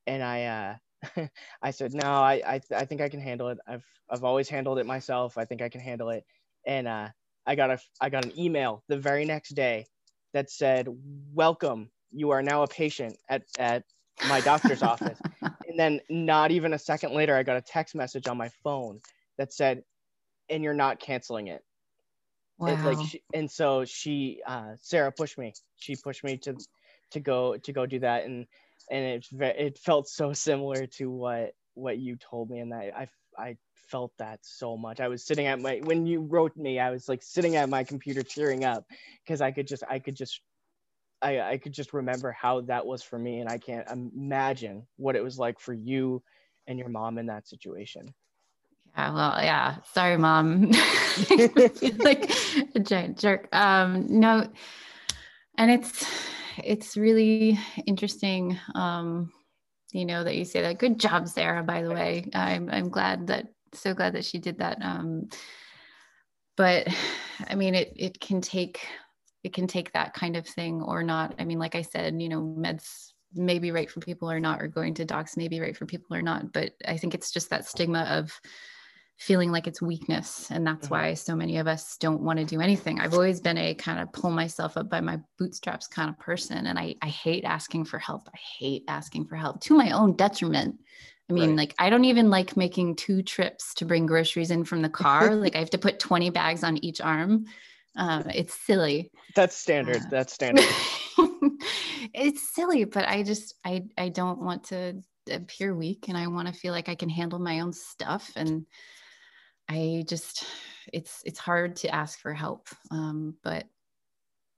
And 0.07 0.23
I 0.23 0.79
uh 1.17 1.27
I 1.63 1.71
said 1.71 1.95
no. 1.95 2.07
I 2.07 2.43
I, 2.47 2.61
I 2.75 2.85
think 2.85 3.01
I 3.01 3.09
can 3.09 3.21
handle 3.21 3.49
it. 3.49 3.59
I've 3.67 3.85
I've 4.11 4.25
always 4.25 4.49
handled 4.49 4.79
it 4.79 4.87
myself. 4.87 5.39
I 5.39 5.45
think 5.45 5.63
I 5.63 5.69
can 5.69 5.81
handle 5.81 6.11
it. 6.11 6.25
And 6.67 6.87
uh 6.87 7.09
I 7.47 7.55
got 7.55 7.71
a 7.71 7.79
I 8.01 8.11
got 8.11 8.25
an 8.25 8.39
email 8.39 8.83
the 8.89 8.97
very 8.97 9.25
next 9.25 9.51
day 9.51 9.87
that 10.33 10.51
said, 10.51 10.89
"Welcome, 11.33 11.91
you 12.11 12.31
are 12.31 12.43
now 12.43 12.63
a 12.63 12.67
patient 12.67 13.17
at 13.29 13.43
at 13.59 13.85
my 14.29 14.41
doctor's 14.41 14.83
office." 14.93 15.19
And 15.75 15.81
then 15.81 16.01
not 16.09 16.53
even 16.53 16.73
a 16.73 16.79
second 16.79 17.15
later, 17.15 17.35
I 17.35 17.43
got 17.43 17.57
a 17.57 17.61
text 17.61 17.97
message 17.97 18.29
on 18.29 18.37
my 18.37 18.49
phone 18.63 19.01
that 19.39 19.53
said, 19.53 19.83
"And 20.49 20.63
you're 20.63 20.73
not 20.73 21.01
canceling 21.01 21.49
it." 21.49 21.65
Wow. 22.59 22.69
And 22.69 22.85
like, 22.85 23.09
she, 23.09 23.23
and 23.35 23.51
so 23.51 23.85
she, 23.85 24.41
uh, 24.47 24.77
Sarah 24.81 25.11
pushed 25.11 25.37
me. 25.37 25.53
She 25.77 25.97
pushed 25.97 26.23
me 26.23 26.37
to 26.39 26.57
to 27.11 27.19
go 27.19 27.57
to 27.57 27.73
go 27.73 27.87
do 27.87 27.99
that, 27.99 28.25
and 28.25 28.47
and 28.89 29.05
it 29.05 29.27
it 29.33 29.79
felt 29.79 30.09
so 30.09 30.33
similar 30.33 30.87
to 30.87 31.11
what 31.11 31.57
what 31.75 31.99
you 31.99 32.15
told 32.19 32.51
me, 32.51 32.61
and 32.61 32.73
I 32.73 33.09
I 33.37 33.43
I 33.49 33.57
felt 33.75 34.13
that 34.19 34.39
so 34.43 34.77
much. 34.77 35.01
I 35.01 35.09
was 35.09 35.25
sitting 35.25 35.47
at 35.47 35.59
my 35.61 35.81
when 35.83 36.07
you 36.07 36.21
wrote 36.21 36.57
me, 36.57 36.79
I 36.79 36.91
was 36.91 37.09
like 37.09 37.25
sitting 37.25 37.57
at 37.57 37.69
my 37.69 37.83
computer 37.83 38.23
tearing 38.23 38.65
up 38.65 38.85
because 39.25 39.41
I 39.41 39.51
could 39.51 39.67
just 39.67 39.83
I 39.91 39.99
could 39.99 40.15
just 40.15 40.41
I 41.25 41.41
I 41.53 41.59
could 41.59 41.73
just 41.73 41.93
remember 41.93 42.31
how 42.33 42.61
that 42.63 42.85
was 42.85 43.03
for 43.03 43.19
me 43.19 43.41
and 43.41 43.49
I 43.49 43.59
can't 43.59 43.89
imagine 43.91 44.87
what 44.97 45.17
it 45.17 45.25
was 45.25 45.39
like 45.39 45.59
for 45.59 45.73
you 45.73 46.23
and 46.67 46.79
your 46.79 46.89
mom 46.89 47.19
in 47.19 47.27
that 47.27 47.49
situation. 47.49 48.15
Yeah, 48.97 49.13
well, 49.13 49.43
yeah. 49.43 49.77
Sorry, 49.93 50.17
mom. 50.17 50.71
like 51.99 52.31
a 52.75 52.81
giant 52.81 53.19
jerk. 53.19 53.49
Um, 53.55 54.07
no, 54.09 54.49
and 55.59 55.71
it's 55.71 56.05
it's 56.59 56.97
really 56.97 57.59
interesting. 57.87 58.59
Um, 58.75 59.33
you 59.93 60.05
know 60.05 60.23
that 60.23 60.37
you 60.37 60.45
say 60.45 60.63
that. 60.63 60.79
Good 60.79 61.01
job, 61.01 61.29
Sarah. 61.29 61.63
By 61.63 61.83
the 61.83 61.91
way, 61.91 62.29
I'm 62.35 62.71
I'm 62.71 62.89
glad 62.89 63.27
that 63.29 63.49
so 63.73 63.95
glad 63.95 64.15
that 64.15 64.25
she 64.25 64.39
did 64.39 64.59
that. 64.59 64.79
Um, 64.81 65.29
but 66.57 66.87
I 67.49 67.57
mean, 67.57 67.75
it 67.75 67.93
it 67.97 68.21
can 68.21 68.41
take 68.41 68.87
it 69.45 69.53
can 69.53 69.67
take 69.67 69.93
that 69.93 70.15
kind 70.15 70.37
of 70.37 70.47
thing 70.47 70.83
or 70.83 71.03
not. 71.03 71.35
I 71.39 71.45
mean, 71.45 71.59
like 71.59 71.75
I 71.75 71.83
said, 71.83 72.21
you 72.21 72.29
know, 72.29 72.41
meds 72.41 73.13
may 73.35 73.59
be 73.59 73.71
right 73.71 73.91
for 73.91 74.01
people 74.01 74.31
or 74.31 74.41
not, 74.41 74.63
or 74.63 74.69
going 74.69 74.95
to 74.95 75.05
docs 75.05 75.37
may 75.37 75.49
be 75.49 75.61
right 75.61 75.77
for 75.77 75.87
people 75.87 76.17
or 76.17 76.23
not. 76.23 76.53
But 76.53 76.73
I 76.87 76.97
think 76.97 77.15
it's 77.15 77.31
just 77.31 77.51
that 77.51 77.67
stigma 77.67 78.05
of 78.11 78.33
feeling 79.17 79.53
like 79.53 79.67
it's 79.67 79.83
weakness. 79.83 80.51
And 80.51 80.67
that's 80.67 80.87
mm-hmm. 80.87 80.95
why 80.95 81.15
so 81.15 81.37
many 81.37 81.59
of 81.59 81.69
us 81.69 81.97
don't 81.99 82.23
want 82.23 82.41
to 82.41 82.45
do 82.45 82.61
anything. 82.61 83.01
I've 83.01 83.15
always 83.15 83.41
been 83.41 83.59
a 83.59 83.75
kind 83.75 84.01
of 84.01 84.13
pull 84.13 84.31
myself 84.31 84.77
up 84.77 84.91
by 84.91 85.01
my 85.01 85.21
bootstraps 85.39 85.87
kind 85.87 86.11
of 86.11 86.19
person. 86.19 86.67
And 86.67 86.79
I, 86.79 86.97
I 87.03 87.09
hate 87.09 87.45
asking 87.45 87.85
for 87.85 87.99
help. 87.99 88.29
I 88.35 88.39
hate 88.59 88.85
asking 88.89 89.27
for 89.27 89.37
help 89.37 89.61
to 89.63 89.77
my 89.77 89.93
own 89.93 90.17
detriment 90.17 90.81
I 91.31 91.33
mean, 91.33 91.51
right. 91.51 91.57
like 91.57 91.75
I 91.79 91.89
don't 91.89 92.05
even 92.05 92.29
like 92.29 92.57
making 92.57 92.97
two 92.97 93.23
trips 93.23 93.75
to 93.75 93.87
bring 93.87 94.07
groceries 94.07 94.51
in 94.51 94.65
from 94.65 94.83
the 94.83 94.91
car. 94.91 95.35
like 95.35 95.57
I 95.57 95.59
have 95.59 95.71
to 95.71 95.79
put 95.79 95.99
20 95.99 96.31
bags 96.31 96.63
on 96.63 96.77
each 96.85 97.01
arm. 97.01 97.47
Um, 97.97 98.25
it's 98.35 98.55
silly. 98.55 99.11
That's 99.35 99.57
standard. 99.57 100.03
Uh, 100.03 100.11
That's 100.11 100.33
standard. 100.33 100.65
it's 102.13 102.55
silly, 102.55 102.85
but 102.85 103.09
I 103.09 103.23
just 103.23 103.55
I 103.65 103.85
I 103.97 104.09
don't 104.09 104.41
want 104.41 104.65
to 104.65 105.01
appear 105.31 105.75
weak 105.75 106.09
and 106.09 106.17
I 106.17 106.27
want 106.27 106.49
to 106.49 106.55
feel 106.55 106.73
like 106.73 106.89
I 106.89 106.95
can 106.95 107.09
handle 107.09 107.39
my 107.39 107.61
own 107.61 107.73
stuff. 107.73 108.33
And 108.37 108.67
I 109.69 110.05
just 110.09 110.45
it's 110.93 111.23
it's 111.25 111.39
hard 111.39 111.77
to 111.77 111.95
ask 111.95 112.19
for 112.19 112.35
help. 112.35 112.69
Um, 112.91 113.37
but 113.43 113.65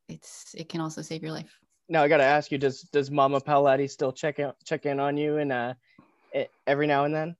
it's 0.08 0.54
it 0.54 0.68
can 0.68 0.80
also 0.80 1.02
save 1.02 1.22
your 1.22 1.32
life. 1.32 1.58
Now 1.88 2.02
I 2.02 2.08
gotta 2.08 2.24
ask 2.24 2.50
you, 2.50 2.58
does 2.58 2.82
does 2.82 3.10
Mama 3.10 3.40
Paoletti 3.40 3.88
still 3.90 4.12
check 4.12 4.40
out 4.40 4.56
check 4.64 4.86
in 4.86 4.98
on 4.98 5.16
you 5.16 5.38
and 5.38 5.52
uh 5.52 5.74
every 6.66 6.86
now 6.86 7.04
and 7.04 7.14
then? 7.14 7.36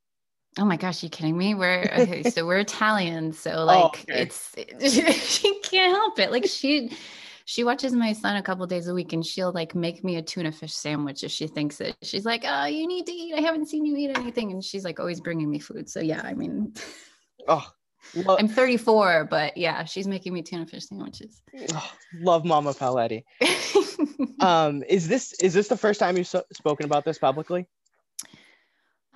Oh 0.58 0.64
my 0.64 0.76
gosh, 0.76 1.02
you 1.02 1.10
kidding 1.10 1.36
me? 1.36 1.54
We're 1.54 1.82
okay, 1.82 2.22
so 2.30 2.46
we're 2.46 2.58
Italian, 2.58 3.32
so 3.32 3.50
oh, 3.56 3.64
like 3.64 3.84
oh, 3.84 3.86
okay. 3.88 4.22
it's 4.22 4.54
she 5.40 5.60
can't 5.60 5.94
help 5.94 6.18
it. 6.18 6.30
Like 6.30 6.46
she 6.46 6.96
she 7.44 7.62
watches 7.62 7.92
my 7.92 8.12
son 8.12 8.36
a 8.36 8.42
couple 8.42 8.66
days 8.66 8.88
a 8.88 8.94
week 8.94 9.12
and 9.12 9.25
she'll 9.25 9.52
like 9.52 9.75
make 9.75 10.02
me 10.02 10.16
a 10.16 10.22
tuna 10.22 10.50
fish 10.50 10.75
sandwich 10.75 11.22
if 11.25 11.30
she 11.30 11.46
thinks 11.46 11.80
it. 11.80 11.94
She's 12.02 12.25
like, 12.25 12.44
"Oh, 12.46 12.64
you 12.64 12.86
need 12.86 13.06
to 13.06 13.12
eat. 13.12 13.34
I 13.34 13.40
haven't 13.40 13.66
seen 13.66 13.84
you 13.84 13.96
eat 13.96 14.16
anything." 14.16 14.50
And 14.50 14.64
she's 14.64 14.84
like 14.84 14.98
always 14.98 15.20
bringing 15.20 15.50
me 15.50 15.58
food. 15.58 15.88
So 15.88 16.00
yeah, 16.00 16.22
I 16.25 16.34
mean 16.34 16.75
Oh, 17.48 17.66
Lo- 18.14 18.36
I'm 18.38 18.48
34, 18.48 19.25
but 19.30 19.56
yeah, 19.56 19.84
she's 19.84 20.06
making 20.06 20.32
me 20.32 20.42
tuna 20.42 20.66
fish 20.66 20.86
sandwiches. 20.86 21.42
Oh, 21.75 21.90
love 22.18 22.44
Mama 22.44 22.72
Paoletti. 22.72 23.25
um, 24.40 24.82
is 24.88 25.08
this 25.08 25.32
is 25.34 25.54
this 25.54 25.68
the 25.68 25.76
first 25.76 26.00
time 26.00 26.16
you've 26.16 26.26
so- 26.26 26.44
spoken 26.52 26.86
about 26.86 27.04
this 27.04 27.18
publicly? 27.18 27.66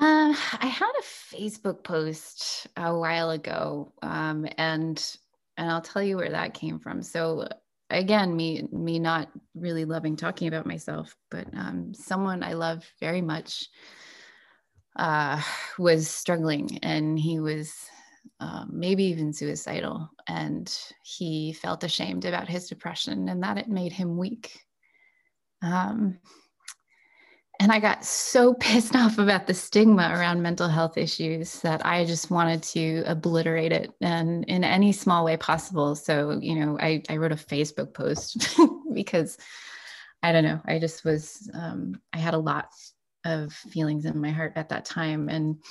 Um, 0.01 0.35
I 0.59 0.67
had 0.67 0.91
a 0.99 1.03
Facebook 1.37 1.85
post 1.85 2.67
a 2.75 2.97
while 2.97 3.31
ago, 3.31 3.93
um, 4.01 4.47
and 4.57 5.17
and 5.59 5.71
I'll 5.71 5.83
tell 5.83 6.03
you 6.03 6.17
where 6.17 6.31
that 6.31 6.55
came 6.55 6.79
from. 6.79 7.03
So 7.03 7.47
again, 7.91 8.35
me 8.35 8.67
me 8.73 8.99
not 8.99 9.29
really 9.55 9.85
loving 9.85 10.17
talking 10.17 10.49
about 10.49 10.65
myself, 10.65 11.15
but 11.31 11.47
um, 11.55 11.93
someone 11.93 12.43
I 12.43 12.55
love 12.55 12.91
very 12.99 13.21
much 13.21 13.69
uh, 14.97 15.43
was 15.79 16.09
struggling, 16.09 16.79
and 16.83 17.19
he 17.19 17.39
was 17.39 17.75
uh, 18.41 18.65
maybe 18.71 19.05
even 19.05 19.35
suicidal, 19.35 20.09
and 20.27 20.75
he 21.05 21.53
felt 21.53 21.85
ashamed 21.85 22.25
about 22.25 22.49
his 22.49 22.69
depression 22.69 23.29
and 23.29 23.43
that 23.43 23.59
it 23.59 23.69
made 23.69 23.93
him 23.93 24.17
weak. 24.17 24.61
Um, 25.61 26.19
and 27.61 27.71
I 27.71 27.79
got 27.79 28.05
so 28.05 28.55
pissed 28.61 28.97
off 28.97 29.19
about 29.19 29.47
the 29.47 29.55
stigma 29.55 30.11
around 30.13 30.43
mental 30.43 30.69
health 30.69 30.97
issues 30.97 31.61
that 31.61 31.85
I 31.85 32.05
just 32.05 32.31
wanted 32.31 32.63
to 32.65 33.05
obliterate 33.07 33.71
it 33.71 33.93
and 34.01 34.45
in 34.47 34.65
any 34.65 34.93
small 34.93 35.25
way 35.25 35.37
possible. 35.37 35.95
So, 35.95 36.39
you 36.41 36.55
know, 36.57 36.79
I, 36.81 37.03
I 37.09 37.19
wrote 37.19 37.33
a 37.33 37.37
Facebook 37.37 37.93
post 37.93 38.59
because 38.95 39.37
I 40.23 40.33
don't 40.33 40.45
know, 40.45 40.61
I 40.67 40.79
just 40.79 41.05
was, 41.05 41.49
um, 41.55 42.01
I 42.13 42.19
had 42.19 42.35
a 42.35 42.39
lot 42.39 42.71
of 43.25 43.53
feelings 43.53 44.07
in 44.07 44.21
my 44.21 44.31
heart 44.31 44.55
at 44.57 44.71
that 44.71 44.87
time. 44.87 45.29
And 45.29 45.63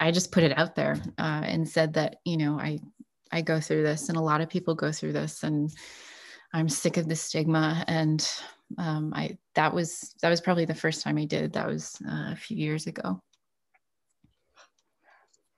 I 0.00 0.10
just 0.10 0.32
put 0.32 0.42
it 0.42 0.58
out 0.58 0.74
there 0.74 0.96
uh, 1.18 1.42
and 1.44 1.68
said 1.68 1.94
that, 1.94 2.16
you 2.24 2.36
know, 2.36 2.58
I, 2.58 2.80
I 3.30 3.42
go 3.42 3.60
through 3.60 3.84
this 3.84 4.08
and 4.08 4.18
a 4.18 4.22
lot 4.22 4.40
of 4.40 4.48
people 4.48 4.74
go 4.74 4.90
through 4.90 5.12
this 5.12 5.44
and 5.44 5.70
I'm 6.52 6.68
sick 6.68 6.96
of 6.96 7.08
the 7.08 7.16
stigma 7.16 7.84
and 7.88 8.28
um, 8.78 9.12
I 9.14 9.38
that 9.54 9.72
was 9.74 10.14
that 10.22 10.30
was 10.30 10.40
probably 10.40 10.64
the 10.64 10.74
first 10.74 11.02
time 11.02 11.18
I 11.18 11.24
did. 11.24 11.52
That 11.52 11.66
was 11.66 12.00
uh, 12.06 12.32
a 12.32 12.36
few 12.36 12.56
years 12.56 12.86
ago. 12.86 13.20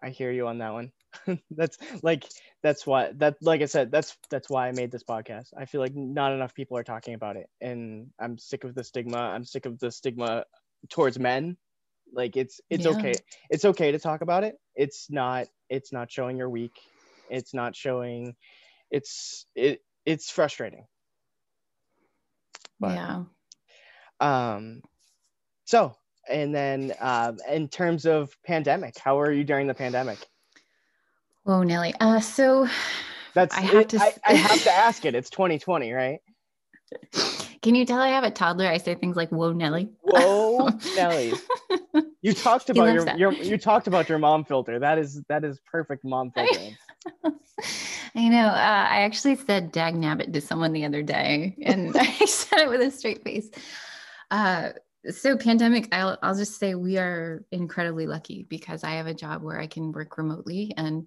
I 0.02 0.10
hear 0.10 0.30
you 0.30 0.46
on 0.46 0.58
that 0.58 0.72
one. 0.72 0.92
that's 1.50 1.78
like 2.02 2.24
that's 2.62 2.86
why 2.86 3.12
that 3.16 3.36
like 3.40 3.62
I 3.62 3.66
said 3.66 3.90
that's 3.90 4.16
that's 4.30 4.50
why 4.50 4.68
I 4.68 4.72
made 4.72 4.90
this 4.90 5.04
podcast. 5.04 5.48
I 5.56 5.64
feel 5.64 5.80
like 5.80 5.94
not 5.94 6.32
enough 6.32 6.54
people 6.54 6.76
are 6.76 6.84
talking 6.84 7.14
about 7.14 7.36
it, 7.36 7.48
and 7.60 8.08
I'm 8.20 8.36
sick 8.36 8.64
of 8.64 8.74
the 8.74 8.84
stigma. 8.84 9.18
I'm 9.18 9.44
sick 9.44 9.66
of 9.66 9.78
the 9.78 9.90
stigma 9.90 10.44
towards 10.90 11.18
men. 11.18 11.56
Like 12.12 12.36
it's 12.36 12.60
it's 12.70 12.84
yeah. 12.84 12.92
okay. 12.92 13.14
It's 13.50 13.64
okay 13.64 13.92
to 13.92 13.98
talk 13.98 14.20
about 14.20 14.44
it. 14.44 14.56
It's 14.74 15.10
not 15.10 15.46
it's 15.70 15.92
not 15.92 16.10
showing 16.10 16.36
you're 16.36 16.50
weak. 16.50 16.74
It's 17.30 17.54
not 17.54 17.74
showing. 17.74 18.34
It's 18.90 19.46
it 19.54 19.80
it's 20.06 20.30
frustrating 20.30 20.86
but, 22.80 22.94
yeah. 22.94 23.24
Um, 24.20 24.82
so, 25.64 25.94
and 26.28 26.54
then 26.54 26.92
uh, 27.00 27.32
in 27.50 27.68
terms 27.68 28.06
of 28.06 28.36
pandemic, 28.44 28.98
how 28.98 29.20
are 29.20 29.32
you 29.32 29.44
during 29.44 29.66
the 29.66 29.74
pandemic? 29.74 30.18
Oh, 31.46 31.62
Nelly. 31.62 31.94
Uh, 32.00 32.20
so 32.20 32.68
that's 33.34 33.56
I 33.56 33.60
have 33.60 33.82
it, 33.82 33.88
to. 33.90 34.00
I, 34.00 34.14
I 34.26 34.34
have 34.34 34.62
to 34.62 34.72
ask 34.72 35.04
it. 35.04 35.14
It's 35.14 35.30
2020, 35.30 35.92
right? 35.92 36.20
Can 37.62 37.74
you 37.74 37.84
tell 37.84 38.00
I 38.00 38.08
have 38.08 38.24
a 38.24 38.30
toddler? 38.30 38.66
I 38.66 38.78
say 38.78 38.94
things 38.94 39.16
like 39.16 39.30
"Whoa, 39.30 39.52
Nelly." 39.52 39.88
Whoa, 40.02 40.70
Nelly. 40.96 41.34
You 42.22 42.32
talked 42.32 42.70
about 42.70 42.94
your, 42.94 43.16
your 43.16 43.32
you 43.32 43.58
talked 43.58 43.86
about 43.86 44.08
your 44.08 44.18
mom 44.18 44.44
filter. 44.44 44.78
That 44.78 44.98
is 44.98 45.22
that 45.28 45.44
is 45.44 45.60
perfect 45.70 46.04
mom 46.04 46.30
filtering. 46.34 46.76
I 48.14 48.28
know. 48.28 48.46
Uh, 48.46 48.86
I 48.90 49.02
actually 49.02 49.36
said 49.36 49.72
"dag 49.72 49.94
nabbit" 49.94 50.32
to 50.32 50.40
someone 50.40 50.72
the 50.72 50.84
other 50.84 51.02
day, 51.02 51.56
and 51.62 51.96
I 51.98 52.24
said 52.26 52.60
it 52.60 52.68
with 52.68 52.80
a 52.80 52.90
straight 52.90 53.22
face. 53.24 53.50
Uh, 54.30 54.70
so, 55.10 55.36
pandemic. 55.36 55.88
I'll 55.92 56.18
I'll 56.22 56.36
just 56.36 56.58
say 56.58 56.74
we 56.74 56.98
are 56.98 57.44
incredibly 57.52 58.06
lucky 58.06 58.46
because 58.48 58.84
I 58.84 58.92
have 58.92 59.06
a 59.06 59.14
job 59.14 59.42
where 59.42 59.60
I 59.60 59.66
can 59.66 59.92
work 59.92 60.16
remotely, 60.18 60.72
and 60.76 61.06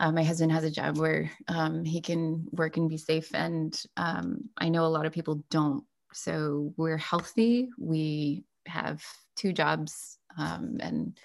uh, 0.00 0.10
my 0.10 0.24
husband 0.24 0.52
has 0.52 0.64
a 0.64 0.70
job 0.70 0.98
where 0.98 1.30
um, 1.48 1.84
he 1.84 2.00
can 2.00 2.46
work 2.50 2.76
and 2.76 2.88
be 2.88 2.96
safe. 2.96 3.30
And 3.34 3.80
um, 3.96 4.48
I 4.58 4.68
know 4.68 4.84
a 4.84 4.88
lot 4.88 5.06
of 5.06 5.12
people 5.12 5.44
don't. 5.50 5.84
So 6.12 6.74
we're 6.76 6.96
healthy. 6.96 7.68
We 7.78 8.44
have 8.66 9.02
two 9.36 9.52
jobs, 9.52 10.18
um, 10.38 10.78
and 10.80 11.18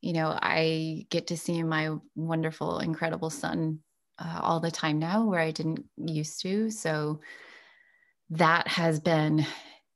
you 0.00 0.12
know, 0.12 0.38
I 0.40 1.06
get 1.10 1.28
to 1.28 1.36
see 1.36 1.62
my 1.62 1.96
wonderful, 2.14 2.78
incredible 2.78 3.30
son 3.30 3.80
uh, 4.18 4.40
all 4.42 4.60
the 4.60 4.70
time 4.70 4.98
now, 4.98 5.26
where 5.26 5.40
I 5.40 5.50
didn't 5.50 5.84
used 5.96 6.40
to. 6.42 6.70
So 6.70 7.20
that 8.30 8.68
has 8.68 9.00
been 9.00 9.44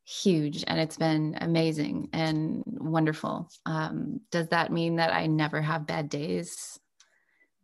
huge 0.05 0.65
and 0.67 0.79
it's 0.79 0.99
been 0.99 1.37
amazing 1.41 2.11
and 2.13 2.63
wonderful. 2.67 3.49
Um, 3.65 4.21
does 4.31 4.49
that 4.49 4.73
mean 4.73 4.97
that 4.97 5.13
I 5.15 5.27
never 5.27 5.63
have 5.63 5.87
bad 5.87 6.09
days? 6.09 6.79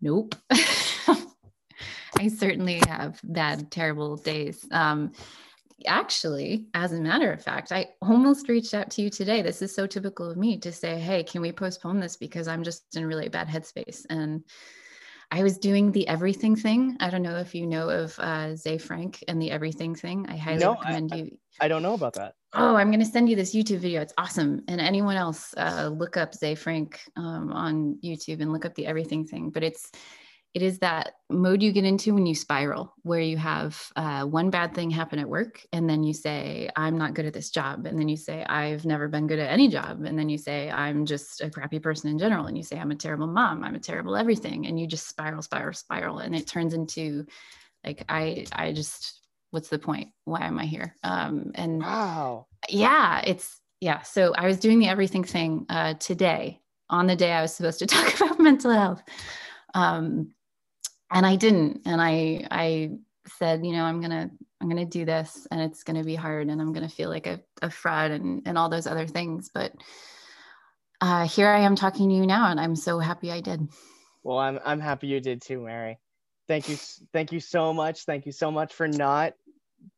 Nope. 0.00 0.34
I 0.50 2.28
certainly 2.28 2.80
have 2.86 3.20
bad, 3.22 3.70
terrible 3.70 4.16
days. 4.16 4.66
Um, 4.70 5.12
actually, 5.86 6.66
as 6.74 6.92
a 6.92 7.00
matter 7.00 7.32
of 7.32 7.42
fact, 7.42 7.72
I 7.72 7.88
almost 8.02 8.48
reached 8.48 8.74
out 8.74 8.90
to 8.92 9.02
you 9.02 9.10
today. 9.10 9.42
This 9.42 9.62
is 9.62 9.74
so 9.74 9.86
typical 9.86 10.30
of 10.30 10.36
me 10.36 10.58
to 10.58 10.72
say, 10.72 10.98
hey, 10.98 11.22
can 11.24 11.40
we 11.40 11.52
postpone 11.52 12.00
this 12.00 12.16
because 12.16 12.48
I'm 12.48 12.62
just 12.62 12.96
in 12.96 13.06
really 13.06 13.28
bad 13.28 13.48
headspace. 13.48 14.04
And 14.10 14.44
I 15.32 15.42
was 15.44 15.58
doing 15.58 15.92
the 15.92 16.08
everything 16.08 16.56
thing. 16.56 16.96
I 16.98 17.08
don't 17.10 17.22
know 17.22 17.36
if 17.36 17.54
you 17.54 17.66
know 17.66 17.88
of 17.88 18.18
uh, 18.18 18.56
Ze 18.56 18.78
Frank 18.78 19.22
and 19.28 19.40
the 19.40 19.50
everything 19.52 19.94
thing. 19.94 20.26
I 20.28 20.36
highly 20.36 20.58
No, 20.58 20.72
I- 20.74 20.78
recommend 20.78 21.14
you. 21.14 21.38
I 21.60 21.68
don't 21.68 21.82
know 21.82 21.94
about 21.94 22.14
that. 22.14 22.34
Oh, 22.54 22.74
I'm 22.74 22.88
going 22.88 23.00
to 23.00 23.06
send 23.06 23.28
you 23.28 23.36
this 23.36 23.54
YouTube 23.54 23.78
video. 23.78 24.00
It's 24.00 24.14
awesome. 24.18 24.62
And 24.66 24.80
anyone 24.80 25.16
else, 25.16 25.54
uh, 25.56 25.88
look 25.92 26.16
up 26.16 26.34
Ze 26.34 26.56
Frank 26.56 27.00
um, 27.16 27.52
on 27.52 27.98
YouTube 28.02 28.40
and 28.40 28.52
look 28.52 28.64
up 28.64 28.74
the 28.74 28.86
everything 28.86 29.24
thing. 29.26 29.50
But 29.50 29.62
it's 29.62 29.92
it 30.52 30.62
is 30.62 30.80
that 30.80 31.14
mode 31.30 31.62
you 31.62 31.72
get 31.72 31.84
into 31.84 32.12
when 32.14 32.26
you 32.26 32.34
spiral, 32.34 32.92
where 33.02 33.20
you 33.20 33.36
have 33.36 33.92
uh, 33.96 34.24
one 34.24 34.50
bad 34.50 34.74
thing 34.74 34.90
happen 34.90 35.18
at 35.18 35.28
work, 35.28 35.64
and 35.72 35.88
then 35.88 36.02
you 36.02 36.12
say, 36.12 36.68
"I'm 36.76 36.98
not 36.98 37.14
good 37.14 37.26
at 37.26 37.32
this 37.34 37.50
job," 37.50 37.86
and 37.86 37.98
then 37.98 38.08
you 38.08 38.16
say, 38.16 38.44
"I've 38.44 38.84
never 38.84 39.06
been 39.08 39.26
good 39.28 39.38
at 39.38 39.50
any 39.50 39.68
job," 39.68 40.02
and 40.04 40.18
then 40.18 40.28
you 40.28 40.38
say, 40.38 40.70
"I'm 40.70 41.06
just 41.06 41.40
a 41.40 41.50
crappy 41.50 41.78
person 41.78 42.10
in 42.10 42.18
general," 42.18 42.46
and 42.46 42.56
you 42.56 42.64
say, 42.64 42.78
"I'm 42.78 42.90
a 42.90 42.96
terrible 42.96 43.28
mom," 43.28 43.62
"I'm 43.64 43.76
a 43.76 43.80
terrible 43.80 44.16
everything," 44.16 44.66
and 44.66 44.78
you 44.80 44.86
just 44.86 45.08
spiral, 45.08 45.42
spiral, 45.42 45.74
spiral, 45.74 46.18
and 46.18 46.34
it 46.34 46.46
turns 46.48 46.74
into 46.74 47.26
like 47.84 48.04
I 48.08 48.46
I 48.52 48.72
just 48.72 49.20
what's 49.50 49.68
the 49.68 49.78
point? 49.78 50.10
Why 50.24 50.46
am 50.46 50.58
I 50.58 50.66
here? 50.66 50.96
Um, 51.02 51.52
and 51.54 51.86
Wow. 51.86 52.46
yeah, 52.68 53.22
it's 53.26 53.60
yeah. 53.80 54.02
So 54.02 54.34
I 54.34 54.46
was 54.46 54.58
doing 54.58 54.78
the 54.78 54.88
everything 54.88 55.24
thing 55.24 55.66
uh, 55.68 55.94
today 55.94 56.60
on 56.90 57.06
the 57.06 57.16
day 57.16 57.32
I 57.32 57.42
was 57.42 57.54
supposed 57.54 57.78
to 57.80 57.86
talk 57.88 58.14
about 58.20 58.40
mental 58.40 58.70
health, 58.72 59.02
um, 59.74 60.34
and 61.10 61.26
I 61.26 61.36
didn't. 61.36 61.82
And 61.86 62.00
I 62.00 62.46
I 62.50 62.90
said, 63.38 63.64
you 63.64 63.72
know, 63.72 63.84
I'm 63.84 64.00
gonna 64.00 64.30
I'm 64.60 64.68
gonna 64.68 64.84
do 64.84 65.04
this, 65.04 65.46
and 65.50 65.60
it's 65.60 65.82
gonna 65.82 66.04
be 66.04 66.14
hard, 66.14 66.48
and 66.48 66.60
I'm 66.60 66.72
gonna 66.72 66.88
feel 66.88 67.08
like 67.08 67.26
a, 67.26 67.40
a 67.62 67.70
fraud 67.70 68.10
and 68.10 68.42
and 68.46 68.58
all 68.58 68.68
those 68.68 68.86
other 68.86 69.06
things. 69.06 69.50
But 69.52 69.72
uh, 71.00 71.26
here 71.26 71.48
I 71.48 71.60
am 71.60 71.76
talking 71.76 72.08
to 72.08 72.14
you 72.14 72.26
now, 72.26 72.50
and 72.50 72.60
I'm 72.60 72.76
so 72.76 72.98
happy 72.98 73.30
I 73.30 73.40
did. 73.40 73.68
Well, 74.22 74.38
I'm 74.38 74.60
I'm 74.64 74.80
happy 74.80 75.06
you 75.06 75.20
did 75.20 75.42
too, 75.42 75.60
Mary. 75.60 75.98
Thank 76.48 76.68
you, 76.68 76.76
thank 77.12 77.32
you 77.32 77.40
so 77.40 77.72
much. 77.72 78.04
Thank 78.04 78.26
you 78.26 78.32
so 78.32 78.50
much 78.50 78.74
for 78.74 78.88
not 78.88 79.34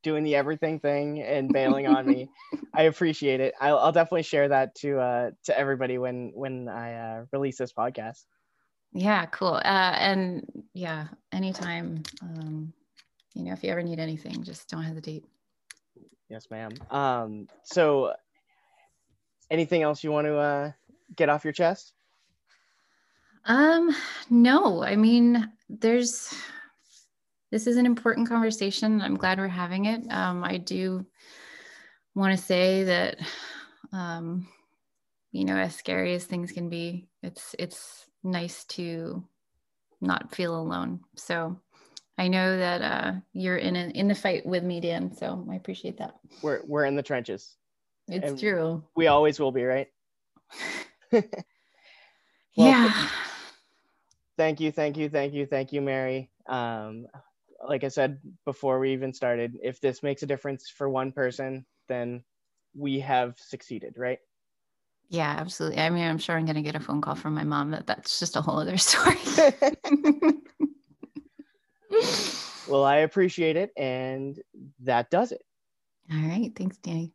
doing 0.02 0.22
the 0.22 0.36
everything 0.36 0.78
thing 0.78 1.22
and 1.22 1.52
bailing 1.52 1.86
on 1.86 2.06
me. 2.06 2.28
I 2.74 2.82
appreciate 2.82 3.40
it. 3.40 3.54
I'll, 3.60 3.78
I'll 3.78 3.92
definitely 3.92 4.22
share 4.22 4.48
that 4.48 4.74
to 4.76 4.98
uh 5.00 5.30
to 5.44 5.58
everybody 5.58 5.98
when 5.98 6.32
when 6.34 6.68
I 6.68 6.94
uh, 6.94 7.24
release 7.32 7.58
this 7.58 7.72
podcast. 7.72 8.24
Yeah, 8.92 9.26
cool. 9.26 9.54
Uh, 9.54 9.96
and 9.98 10.64
yeah, 10.74 11.08
anytime, 11.32 12.02
um, 12.20 12.72
you 13.34 13.44
know, 13.44 13.52
if 13.52 13.64
you 13.64 13.70
ever 13.70 13.82
need 13.82 13.98
anything, 13.98 14.42
just 14.42 14.68
don't 14.68 14.82
hesitate. 14.82 15.24
Yes, 16.28 16.46
ma'am. 16.50 16.72
Um, 16.90 17.48
so 17.62 18.14
anything 19.50 19.82
else 19.82 20.02
you 20.02 20.10
want 20.10 20.26
to 20.26 20.36
uh 20.36 20.72
get 21.16 21.28
off 21.28 21.44
your 21.44 21.52
chest? 21.52 21.92
Um, 23.44 23.94
no, 24.30 24.82
I 24.82 24.96
mean, 24.96 25.50
there's 25.68 26.34
this 27.50 27.66
is 27.66 27.76
an 27.76 27.86
important 27.86 28.28
conversation. 28.28 29.02
I'm 29.02 29.16
glad 29.16 29.38
we're 29.38 29.48
having 29.48 29.86
it. 29.86 30.10
Um, 30.10 30.44
I 30.44 30.58
do 30.58 31.04
want 32.14 32.36
to 32.38 32.42
say 32.42 32.84
that 32.84 33.18
um, 33.92 34.46
you 35.32 35.44
know, 35.44 35.56
as 35.56 35.74
scary 35.74 36.14
as 36.14 36.24
things 36.24 36.52
can 36.52 36.68
be, 36.68 37.08
it's 37.22 37.54
it's 37.58 38.06
nice 38.22 38.64
to 38.64 39.24
not 40.00 40.34
feel 40.34 40.58
alone. 40.58 41.00
So 41.16 41.58
I 42.18 42.28
know 42.28 42.58
that 42.58 42.82
uh, 42.82 43.12
you're 43.32 43.56
in 43.56 43.76
a, 43.76 43.88
in 43.90 44.08
the 44.08 44.14
fight 44.14 44.44
with 44.44 44.62
me, 44.64 44.80
Dan. 44.80 45.14
So 45.16 45.46
I 45.50 45.54
appreciate 45.54 45.98
that. 45.98 46.16
We're 46.42 46.60
we're 46.66 46.84
in 46.84 46.96
the 46.96 47.02
trenches. 47.02 47.56
It's 48.08 48.30
And- 48.30 48.38
true. 48.38 48.84
We 48.96 49.06
always 49.06 49.38
will 49.40 49.52
be, 49.52 49.64
right? 49.64 49.88
yeah. 52.54 53.08
thank 54.36 54.60
you 54.60 54.72
thank 54.72 54.96
you 54.96 55.08
thank 55.08 55.32
you 55.34 55.46
thank 55.46 55.72
you 55.72 55.80
mary 55.80 56.30
um 56.48 57.06
like 57.66 57.84
i 57.84 57.88
said 57.88 58.18
before 58.44 58.78
we 58.78 58.92
even 58.92 59.12
started 59.12 59.56
if 59.62 59.80
this 59.80 60.02
makes 60.02 60.22
a 60.22 60.26
difference 60.26 60.68
for 60.68 60.88
one 60.88 61.12
person 61.12 61.64
then 61.88 62.22
we 62.74 63.00
have 63.00 63.38
succeeded 63.38 63.94
right 63.96 64.18
Yeah, 65.12 65.36
absolutely. 65.38 65.78
I 65.78 65.90
mean, 65.90 66.04
I'm 66.04 66.16
sure 66.16 66.38
I'm 66.38 66.46
going 66.46 66.56
to 66.56 66.62
get 66.62 66.74
a 66.74 66.80
phone 66.80 67.02
call 67.02 67.14
from 67.14 67.34
my 67.34 67.44
mom 67.44 67.70
that 67.72 67.86
that's 67.86 68.18
just 68.18 68.34
a 68.34 68.40
whole 68.40 68.58
other 68.58 68.76
story. 68.78 69.18
well 72.68 72.84
i 72.84 72.96
appreciate 72.98 73.54
it 73.56 73.70
and 73.76 74.40
that 74.80 75.10
does 75.10 75.30
it 75.32 75.42
All 76.10 76.16
right. 76.18 76.50
Thanks, 76.56 76.78
Danny. 76.78 77.12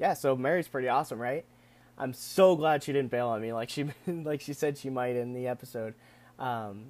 yeah 0.00 0.14
so 0.14 0.34
mary's 0.34 0.66
pretty 0.66 0.88
awesome 0.88 1.20
right 1.20 1.44
i'm 1.96 2.12
so 2.12 2.56
glad 2.56 2.82
she 2.82 2.92
didn't 2.92 3.12
bail 3.12 3.28
on 3.28 3.40
me 3.40 3.52
like 3.52 3.70
she 3.70 3.84
like 4.08 4.40
she 4.40 4.52
said 4.52 4.76
she 4.76 4.90
might 4.90 5.14
in 5.14 5.32
the 5.32 5.46
episode 5.46 5.94
um 6.40 6.86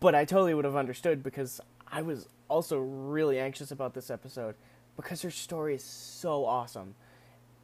but 0.00 0.14
i 0.14 0.24
totally 0.24 0.54
would 0.54 0.64
have 0.64 0.76
understood 0.76 1.22
because 1.22 1.60
i 1.90 2.02
was 2.02 2.28
also 2.48 2.78
really 2.78 3.38
anxious 3.38 3.70
about 3.70 3.94
this 3.94 4.10
episode 4.10 4.54
because 4.98 5.22
her 5.22 5.30
story 5.30 5.76
is 5.76 5.84
so 5.84 6.44
awesome. 6.44 6.94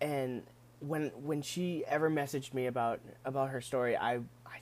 And 0.01 0.45
when 0.81 1.09
when 1.23 1.43
she 1.43 1.85
ever 1.87 2.11
messaged 2.11 2.55
me 2.55 2.67
about 2.67 3.01
about 3.25 3.49
her 3.49 3.61
story 3.61 3.97
i 3.97 4.17
i, 4.45 4.59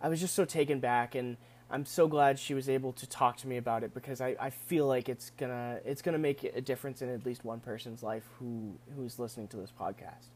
I 0.00 0.08
was 0.08 0.18
just 0.20 0.34
so 0.34 0.44
taken 0.44 0.80
back 0.80 1.14
and 1.14 1.36
i'm 1.70 1.84
so 1.84 2.08
glad 2.08 2.40
she 2.40 2.54
was 2.54 2.68
able 2.68 2.92
to 2.94 3.06
talk 3.06 3.36
to 3.38 3.46
me 3.46 3.56
about 3.56 3.84
it 3.84 3.94
because 3.94 4.20
i, 4.20 4.34
I 4.40 4.50
feel 4.50 4.86
like 4.88 5.08
it's 5.08 5.30
gonna 5.30 5.78
it's 5.84 6.02
gonna 6.02 6.18
make 6.18 6.42
a 6.42 6.60
difference 6.60 7.02
in 7.02 7.08
at 7.08 7.24
least 7.24 7.44
one 7.44 7.60
person's 7.60 8.02
life 8.02 8.24
who 8.38 8.74
who's 8.96 9.18
listening 9.18 9.46
to 9.48 9.56
this 9.58 9.72
podcast. 9.78 10.26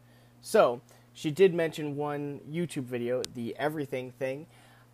So 0.41 0.83
she 1.15 1.33
did 1.33 1.53
mention 1.53 1.97
one 1.97 2.41
youtube 2.49 2.85
video 2.85 3.23
the 3.35 3.57
everything 3.59 4.13
thing. 4.13 4.47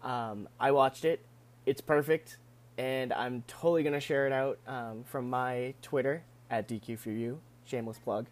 Um, 0.02 0.48
i 0.58 0.70
watched 0.70 1.04
it 1.04 1.20
it's 1.68 1.80
perfect 1.80 2.38
and 2.76 3.12
i'm 3.12 3.42
totally 3.46 3.82
gonna 3.82 4.00
share 4.00 4.26
it 4.26 4.32
out 4.32 4.58
um, 4.66 5.04
from 5.04 5.28
my 5.28 5.74
twitter 5.82 6.22
at 6.50 6.68
dq4u 6.68 7.36
shameless 7.64 7.98
plug 7.98 8.26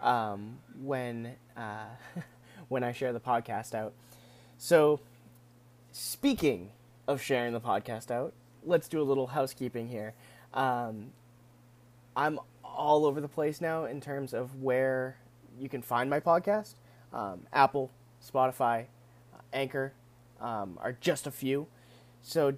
um, 0.00 0.58
when 0.82 1.34
uh, 1.56 1.86
when 2.68 2.84
I 2.84 2.92
share 2.92 3.12
the 3.12 3.20
podcast 3.20 3.74
out. 3.74 3.92
So, 4.58 5.00
speaking 5.92 6.70
of 7.06 7.20
sharing 7.20 7.52
the 7.52 7.60
podcast 7.60 8.10
out, 8.10 8.32
let's 8.64 8.88
do 8.88 9.00
a 9.00 9.04
little 9.04 9.28
housekeeping 9.28 9.88
here. 9.88 10.14
Um, 10.54 11.12
I'm 12.16 12.38
all 12.64 13.06
over 13.06 13.20
the 13.20 13.28
place 13.28 13.60
now 13.60 13.84
in 13.84 14.00
terms 14.00 14.32
of 14.32 14.62
where 14.62 15.16
you 15.58 15.68
can 15.68 15.82
find 15.82 16.08
my 16.10 16.20
podcast. 16.20 16.74
Um, 17.12 17.40
Apple, 17.52 17.90
Spotify, 18.24 18.86
Anchor 19.52 19.92
um, 20.40 20.78
are 20.80 20.96
just 21.00 21.26
a 21.26 21.30
few. 21.30 21.66
So, 22.22 22.56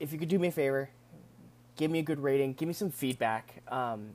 if 0.00 0.12
you 0.12 0.18
could 0.18 0.28
do 0.28 0.38
me 0.38 0.48
a 0.48 0.52
favor, 0.52 0.90
give 1.76 1.90
me 1.90 1.98
a 1.98 2.02
good 2.02 2.20
rating, 2.20 2.54
give 2.54 2.66
me 2.68 2.74
some 2.74 2.90
feedback. 2.90 3.62
Um, 3.68 4.10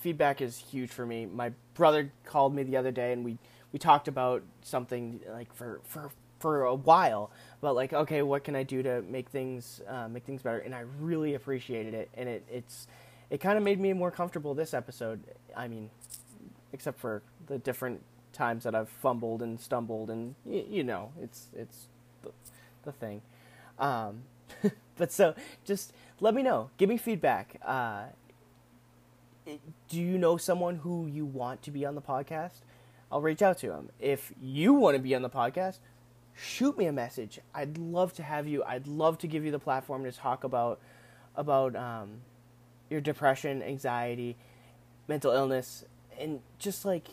feedback 0.00 0.40
is 0.40 0.58
huge 0.58 0.90
for 0.90 1.06
me. 1.06 1.26
My 1.26 1.52
brother 1.74 2.12
called 2.24 2.54
me 2.54 2.62
the 2.62 2.76
other 2.76 2.90
day 2.90 3.12
and 3.12 3.24
we 3.24 3.38
we 3.72 3.78
talked 3.78 4.08
about 4.08 4.42
something 4.62 5.20
like 5.32 5.52
for 5.54 5.80
for 5.84 6.10
for 6.40 6.64
a 6.64 6.74
while 6.74 7.30
about 7.62 7.74
like 7.76 7.92
okay 7.92 8.22
what 8.22 8.42
can 8.44 8.56
I 8.56 8.62
do 8.62 8.82
to 8.82 9.02
make 9.02 9.28
things 9.28 9.80
uh, 9.88 10.08
make 10.08 10.24
things 10.24 10.42
better 10.42 10.58
and 10.58 10.74
I 10.74 10.84
really 10.98 11.34
appreciated 11.34 11.94
it 11.94 12.10
and 12.14 12.28
it 12.28 12.44
it's 12.50 12.86
it 13.28 13.38
kind 13.38 13.56
of 13.56 13.62
made 13.62 13.78
me 13.78 13.92
more 13.92 14.10
comfortable 14.10 14.54
this 14.54 14.74
episode 14.74 15.22
I 15.56 15.68
mean 15.68 15.90
except 16.72 16.98
for 16.98 17.22
the 17.46 17.58
different 17.58 18.02
times 18.32 18.64
that 18.64 18.74
I've 18.74 18.88
fumbled 18.88 19.42
and 19.42 19.60
stumbled 19.60 20.10
and 20.10 20.34
you 20.46 20.82
know 20.82 21.12
it's 21.22 21.48
it's 21.54 21.86
the, 22.22 22.30
the 22.84 22.92
thing 22.92 23.22
um, 23.78 24.22
but 24.96 25.12
so 25.12 25.34
just 25.64 25.92
let 26.20 26.34
me 26.34 26.42
know 26.42 26.70
give 26.76 26.88
me 26.88 26.96
feedback 26.96 27.60
uh, 27.64 28.04
do 29.88 30.00
you 30.00 30.18
know 30.18 30.36
someone 30.36 30.76
who 30.76 31.06
you 31.06 31.24
want 31.24 31.62
to 31.62 31.70
be 31.70 31.84
on 31.84 31.94
the 31.94 32.02
podcast 32.02 32.60
I'll 33.10 33.20
reach 33.20 33.42
out 33.42 33.58
to 33.58 33.68
them 33.68 33.90
if 33.98 34.32
you 34.40 34.74
want 34.74 34.96
to 34.96 35.02
be 35.02 35.14
on 35.14 35.22
the 35.22 35.30
podcast 35.30 35.78
shoot 36.40 36.76
me 36.78 36.86
a 36.86 36.92
message. 36.92 37.38
I'd 37.54 37.78
love 37.78 38.14
to 38.14 38.22
have 38.22 38.46
you. 38.46 38.64
I'd 38.64 38.86
love 38.86 39.18
to 39.18 39.26
give 39.26 39.44
you 39.44 39.50
the 39.50 39.58
platform 39.58 40.04
to 40.04 40.12
talk 40.12 40.44
about 40.44 40.80
about 41.36 41.76
um, 41.76 42.22
your 42.88 43.00
depression, 43.00 43.62
anxiety, 43.62 44.36
mental 45.06 45.32
illness, 45.32 45.84
and 46.18 46.40
just 46.58 46.84
like 46.84 47.08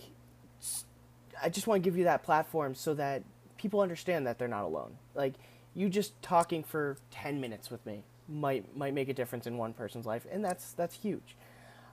I 1.42 1.50
just 1.50 1.68
want 1.68 1.84
to 1.84 1.88
give 1.88 1.98
you 1.98 2.06
that 2.06 2.24
platform 2.24 2.74
so 2.74 2.94
that 2.96 3.24
people 3.58 3.82
understand 3.82 4.26
that 4.28 4.40
they're 4.40 4.48
not 4.48 4.64
alone. 4.64 4.98
Like 5.14 5.34
you 5.78 5.90
just 5.90 6.20
talking 6.24 6.64
for 6.64 6.98
10 7.12 7.40
minutes 7.40 7.70
with 7.70 7.86
me 7.86 8.04
might 8.28 8.76
might 8.76 8.94
make 8.94 9.08
a 9.08 9.14
difference 9.14 9.46
in 9.48 9.58
one 9.58 9.74
person's 9.74 10.06
life 10.06 10.26
and 10.30 10.44
that's 10.44 10.74
that's 10.74 10.96
huge. 10.96 11.38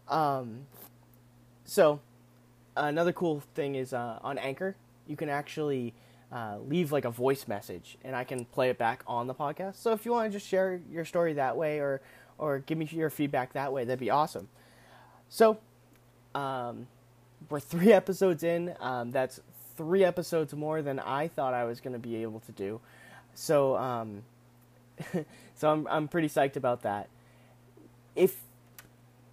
Um, 0.08 0.66
so 1.64 2.00
another 2.76 3.12
cool 3.12 3.42
thing 3.54 3.74
is 3.74 3.92
uh, 3.92 4.18
on 4.22 4.38
Anchor, 4.38 4.74
you 5.06 5.16
can 5.16 5.28
actually 5.28 5.94
uh, 6.32 6.56
leave 6.66 6.92
like 6.92 7.04
a 7.04 7.10
voice 7.10 7.46
message 7.46 7.98
and 8.02 8.16
I 8.16 8.24
can 8.24 8.46
play 8.46 8.70
it 8.70 8.78
back 8.78 9.04
on 9.06 9.26
the 9.26 9.34
podcast. 9.34 9.76
So 9.76 9.92
if 9.92 10.06
you 10.06 10.12
want 10.12 10.32
to 10.32 10.38
just 10.38 10.48
share 10.48 10.80
your 10.90 11.04
story 11.04 11.34
that 11.34 11.56
way 11.56 11.78
or 11.78 12.00
or 12.38 12.60
give 12.60 12.78
me 12.78 12.88
your 12.90 13.10
feedback 13.10 13.52
that 13.52 13.72
way, 13.72 13.84
that'd 13.84 14.00
be 14.00 14.10
awesome. 14.10 14.48
So 15.28 15.58
um, 16.34 16.86
we're 17.50 17.60
three 17.60 17.92
episodes 18.00 18.42
in. 18.42 18.74
Um, 18.80 19.10
that's 19.10 19.40
three 19.76 20.04
episodes 20.04 20.54
more 20.54 20.80
than 20.80 20.98
I 21.00 21.28
thought 21.28 21.52
I 21.52 21.64
was 21.64 21.80
going 21.80 21.92
to 21.92 21.98
be 21.98 22.16
able 22.22 22.40
to 22.40 22.52
do. 22.52 22.80
So 23.34 23.76
um, 23.76 24.22
so 25.54 25.70
I'm 25.70 25.86
I'm 25.88 26.08
pretty 26.08 26.28
psyched 26.28 26.56
about 26.56 26.82
that. 26.82 27.08
If 28.14 28.36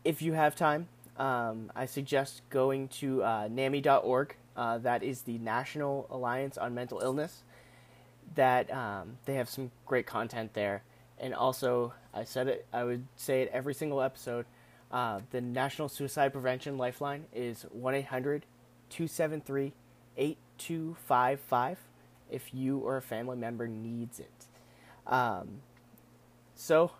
if 0.03 0.21
you 0.21 0.33
have 0.33 0.55
time, 0.55 0.87
um, 1.17 1.71
I 1.75 1.85
suggest 1.85 2.41
going 2.49 2.87
to 2.89 3.23
uh, 3.23 3.47
NAMI.org 3.47 4.35
uh, 4.55 4.77
that 4.79 5.03
is 5.03 5.21
the 5.21 5.37
National 5.37 6.07
Alliance 6.09 6.57
on 6.57 6.73
Mental 6.73 6.99
Illness. 6.99 7.43
That 8.35 8.71
um, 8.73 9.17
they 9.25 9.35
have 9.35 9.49
some 9.49 9.71
great 9.85 10.05
content 10.05 10.53
there, 10.53 10.83
and 11.19 11.33
also 11.33 11.93
I 12.13 12.23
said 12.23 12.47
it. 12.47 12.65
I 12.71 12.83
would 12.83 13.05
say 13.15 13.41
it 13.41 13.51
every 13.53 13.73
single 13.73 14.01
episode. 14.01 14.45
Uh, 14.91 15.21
the 15.31 15.41
National 15.41 15.87
Suicide 15.87 16.33
Prevention 16.33 16.77
Lifeline 16.77 17.25
is 17.33 17.65
1 17.71 17.95
800 17.95 18.45
273 18.89 19.71
8255 20.17 21.77
if 22.31 22.53
you 22.53 22.79
or 22.79 22.97
a 22.97 23.01
family 23.01 23.37
member 23.37 23.67
needs 23.67 24.19
it. 24.19 24.47
Um, 25.07 25.61
so, 26.55 26.91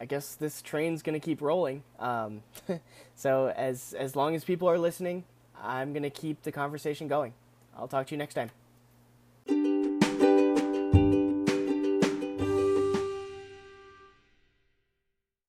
I 0.00 0.06
guess 0.06 0.34
this 0.34 0.62
train's 0.62 1.02
to 1.18 1.24
keep 1.24 1.40
rolling. 1.40 1.82
Um, 1.98 2.42
so, 3.14 3.52
as, 3.56 3.94
as 3.98 4.16
long 4.16 4.34
as 4.34 4.44
people 4.44 4.68
are 4.68 4.78
listening, 4.78 5.24
I'm 5.62 5.92
to 6.02 6.10
keep 6.10 6.42
the 6.42 6.52
conversation 6.52 7.08
going. 7.08 7.32
I'll 7.76 7.88
talk 7.88 8.06
to 8.08 8.14
you 8.14 8.18
next 8.18 8.34
time. 8.34 8.50